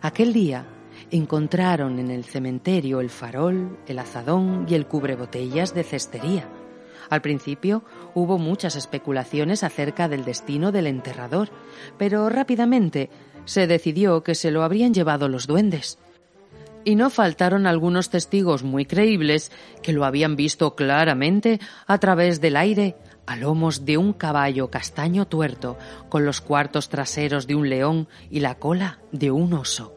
Aquel 0.00 0.32
día 0.32 0.64
encontraron 1.16 2.00
en 2.00 2.10
el 2.10 2.24
cementerio 2.24 3.00
el 3.00 3.08
farol, 3.08 3.78
el 3.86 4.00
azadón 4.00 4.66
y 4.68 4.74
el 4.74 4.86
cubrebotellas 4.86 5.72
de 5.72 5.84
cestería. 5.84 6.48
Al 7.08 7.20
principio 7.20 7.84
hubo 8.14 8.36
muchas 8.36 8.74
especulaciones 8.74 9.62
acerca 9.62 10.08
del 10.08 10.24
destino 10.24 10.72
del 10.72 10.88
enterrador, 10.88 11.50
pero 11.98 12.28
rápidamente 12.30 13.10
se 13.44 13.68
decidió 13.68 14.24
que 14.24 14.34
se 14.34 14.50
lo 14.50 14.64
habrían 14.64 14.92
llevado 14.92 15.28
los 15.28 15.46
duendes. 15.46 15.98
Y 16.84 16.96
no 16.96 17.10
faltaron 17.10 17.68
algunos 17.68 18.10
testigos 18.10 18.64
muy 18.64 18.84
creíbles 18.84 19.52
que 19.82 19.92
lo 19.92 20.04
habían 20.04 20.34
visto 20.34 20.74
claramente 20.74 21.60
a 21.86 21.98
través 21.98 22.40
del 22.40 22.56
aire 22.56 22.96
a 23.26 23.36
lomos 23.36 23.84
de 23.84 23.96
un 23.98 24.12
caballo 24.14 24.68
castaño 24.68 25.26
tuerto, 25.26 25.78
con 26.08 26.26
los 26.26 26.40
cuartos 26.40 26.88
traseros 26.88 27.46
de 27.46 27.54
un 27.54 27.70
león 27.70 28.08
y 28.30 28.40
la 28.40 28.56
cola 28.56 28.98
de 29.12 29.30
un 29.30 29.54
oso. 29.54 29.94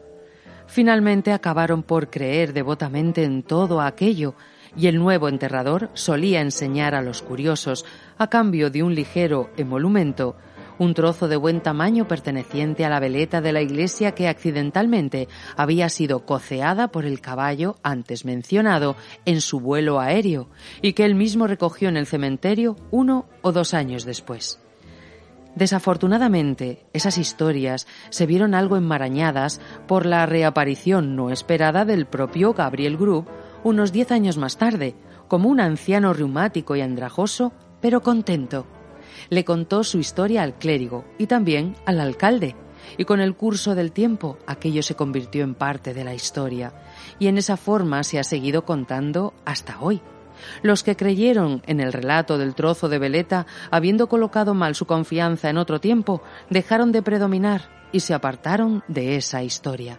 Finalmente 0.68 1.32
acabaron 1.32 1.82
por 1.82 2.10
creer 2.10 2.52
devotamente 2.52 3.24
en 3.24 3.42
todo 3.42 3.80
aquello, 3.80 4.34
y 4.76 4.86
el 4.86 4.98
nuevo 4.98 5.28
enterrador 5.28 5.90
solía 5.94 6.42
enseñar 6.42 6.94
a 6.94 7.02
los 7.02 7.22
curiosos, 7.22 7.86
a 8.18 8.28
cambio 8.28 8.70
de 8.70 8.82
un 8.82 8.94
ligero 8.94 9.50
emolumento, 9.56 10.36
un 10.78 10.94
trozo 10.94 11.26
de 11.26 11.36
buen 11.36 11.62
tamaño 11.62 12.06
perteneciente 12.06 12.84
a 12.84 12.90
la 12.90 13.00
veleta 13.00 13.40
de 13.40 13.52
la 13.52 13.62
iglesia 13.62 14.12
que 14.12 14.28
accidentalmente 14.28 15.26
había 15.56 15.88
sido 15.88 16.24
coceada 16.24 16.88
por 16.88 17.06
el 17.06 17.20
caballo 17.20 17.76
antes 17.82 18.26
mencionado 18.26 18.94
en 19.24 19.40
su 19.40 19.60
vuelo 19.60 19.98
aéreo 19.98 20.48
y 20.82 20.92
que 20.92 21.06
él 21.06 21.14
mismo 21.14 21.46
recogió 21.46 21.88
en 21.88 21.96
el 21.96 22.06
cementerio 22.06 22.76
uno 22.90 23.26
o 23.42 23.52
dos 23.52 23.74
años 23.74 24.04
después. 24.04 24.60
Desafortunadamente, 25.58 26.86
esas 26.92 27.18
historias 27.18 27.88
se 28.10 28.26
vieron 28.26 28.54
algo 28.54 28.76
enmarañadas 28.76 29.60
por 29.88 30.06
la 30.06 30.24
reaparición 30.24 31.16
no 31.16 31.30
esperada 31.30 31.84
del 31.84 32.06
propio 32.06 32.54
Gabriel 32.54 32.96
Grub 32.96 33.26
unos 33.64 33.90
diez 33.90 34.12
años 34.12 34.38
más 34.38 34.56
tarde, 34.56 34.94
como 35.26 35.48
un 35.48 35.58
anciano 35.58 36.12
reumático 36.12 36.76
y 36.76 36.80
andrajoso, 36.80 37.52
pero 37.80 38.02
contento. 38.02 38.66
Le 39.30 39.44
contó 39.44 39.82
su 39.82 39.98
historia 39.98 40.44
al 40.44 40.54
clérigo 40.54 41.04
y 41.18 41.26
también 41.26 41.74
al 41.86 41.98
alcalde, 41.98 42.54
y 42.96 43.04
con 43.04 43.18
el 43.18 43.34
curso 43.34 43.74
del 43.74 43.90
tiempo 43.90 44.38
aquello 44.46 44.84
se 44.84 44.94
convirtió 44.94 45.42
en 45.42 45.56
parte 45.56 45.92
de 45.92 46.04
la 46.04 46.14
historia, 46.14 46.72
y 47.18 47.26
en 47.26 47.36
esa 47.36 47.56
forma 47.56 48.04
se 48.04 48.20
ha 48.20 48.24
seguido 48.24 48.64
contando 48.64 49.34
hasta 49.44 49.80
hoy 49.80 50.00
Los 50.62 50.82
que 50.82 50.96
creyeron 50.96 51.62
en 51.66 51.80
el 51.80 51.92
relato 51.92 52.38
del 52.38 52.54
trozo 52.54 52.88
de 52.88 52.98
veleta, 52.98 53.46
habiendo 53.70 54.08
colocado 54.08 54.54
mal 54.54 54.74
su 54.74 54.86
confianza 54.86 55.50
en 55.50 55.58
otro 55.58 55.80
tiempo, 55.80 56.22
dejaron 56.50 56.92
de 56.92 57.02
predominar 57.02 57.62
y 57.92 58.00
se 58.00 58.14
apartaron 58.14 58.82
de 58.88 59.16
esa 59.16 59.42
historia. 59.42 59.98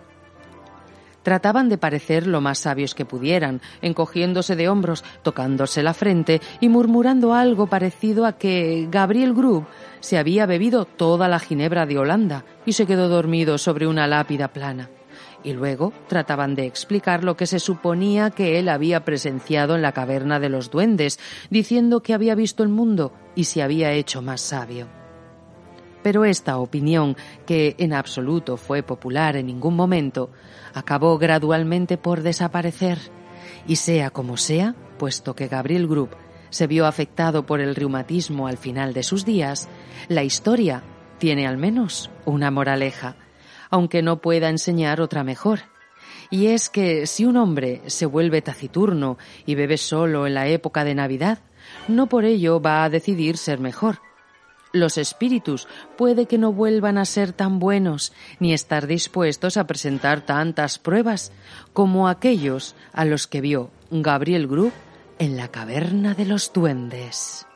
Trataban 1.24 1.68
de 1.68 1.78
parecer 1.78 2.28
lo 2.28 2.42
más 2.42 2.60
sabios 2.60 2.96
que 2.96 3.06
pudieran, 3.06 3.62
encogiéndose 3.82 4.56
de 4.56 4.70
hombros, 4.70 5.04
tocándose 5.22 5.84
la 5.84 5.94
frente 5.94 6.42
y 6.60 6.70
murmurando 6.70 7.34
algo 7.34 7.68
parecido 7.68 8.26
a 8.26 8.38
que 8.38 8.88
Gabriel 8.90 9.34
Grub 9.34 9.66
se 10.00 10.18
había 10.18 10.46
bebido 10.46 10.86
toda 10.86 11.28
la 11.28 11.40
ginebra 11.40 11.86
de 11.86 11.98
Holanda 11.98 12.46
y 12.66 12.74
se 12.74 12.86
quedó 12.86 13.10
dormido 13.10 13.58
sobre 13.58 13.86
una 13.86 14.08
lápida 14.08 14.48
plana. 14.48 14.90
Y 15.44 15.54
luego 15.54 15.94
trataban 16.08 16.56
de 16.56 16.66
explicar 16.66 17.24
lo 17.24 17.38
que 17.38 17.46
se 17.46 17.60
suponía 17.60 18.30
que 18.30 18.60
él 18.60 18.68
había 18.68 19.06
presenciado 19.06 19.76
en 19.76 19.82
la 19.82 19.94
caverna 19.94 20.40
de 20.40 20.50
los 20.50 20.70
duendes, 20.70 21.20
diciendo 21.50 22.02
que 22.02 22.14
había 22.14 22.36
visto 22.36 22.64
el 22.64 22.70
mundo 22.70 23.14
y 23.36 23.46
se 23.46 23.62
había 23.62 23.94
hecho 23.94 24.22
más 24.22 24.42
sabio. 24.42 24.88
Pero 26.04 26.26
esta 26.26 26.58
opinión, 26.58 27.16
que 27.46 27.76
en 27.78 27.94
absoluto 27.94 28.58
fue 28.58 28.84
popular 28.84 29.36
en 29.36 29.48
ningún 29.48 29.76
momento, 29.76 30.30
acabó 30.74 31.18
gradualmente 31.18 31.98
por 31.98 32.22
desaparecer, 32.22 33.00
y 33.68 33.78
sea 33.78 34.10
como 34.10 34.38
sea, 34.38 34.76
puesto 34.98 35.36
que 35.36 35.48
Gabriel 35.48 35.88
Group 35.88 36.16
se 36.50 36.68
vio 36.68 36.86
afectado 36.86 37.46
por 37.46 37.60
el 37.60 37.76
reumatismo 37.76 38.48
al 38.48 38.58
final 38.58 38.94
de 38.94 39.04
sus 39.04 39.26
días, 39.26 39.68
la 40.08 40.24
historia 40.24 40.84
tiene 41.18 41.48
al 41.48 41.58
menos 41.58 42.10
una 42.26 42.50
moraleja, 42.50 43.16
aunque 43.70 44.02
no 44.02 44.22
pueda 44.22 44.50
enseñar 44.50 45.02
otra 45.02 45.24
mejor. 45.24 45.60
Y 46.30 46.48
es 46.48 46.70
que 46.70 47.08
si 47.08 47.26
un 47.26 47.38
hombre 47.38 47.82
se 47.88 48.06
vuelve 48.06 48.42
taciturno 48.42 49.18
y 49.46 49.56
bebe 49.56 49.78
solo 49.78 50.28
en 50.28 50.36
la 50.36 50.48
época 50.48 50.84
de 50.84 50.96
Navidad, 50.96 51.40
no 51.88 52.08
por 52.08 52.26
ello 52.26 52.62
va 52.62 52.84
a 52.84 52.90
decidir 52.90 53.38
ser 53.38 53.60
mejor. 53.60 54.00
Los 54.72 55.00
espíritus 55.00 55.68
puede 55.98 56.28
que 56.28 56.38
no 56.38 56.54
vuelvan 56.54 57.00
a 57.00 57.06
ser 57.06 57.34
tan 57.34 57.58
buenos 57.58 58.14
ni 58.40 58.54
estar 58.54 58.86
dispuestos 58.86 59.58
a 59.58 59.66
presentar 59.66 60.22
tantas 60.22 60.78
pruebas 60.78 61.32
como 61.74 62.08
aquellos 62.08 62.76
a 62.94 63.06
los 63.06 63.26
que 63.26 63.42
vio 63.42 63.72
Gabriel 63.90 64.48
Group 64.48 64.74
en 65.18 65.38
la 65.38 65.48
caverna 65.48 66.14
de 66.14 66.26
los 66.26 66.54
duendes. 66.54 67.49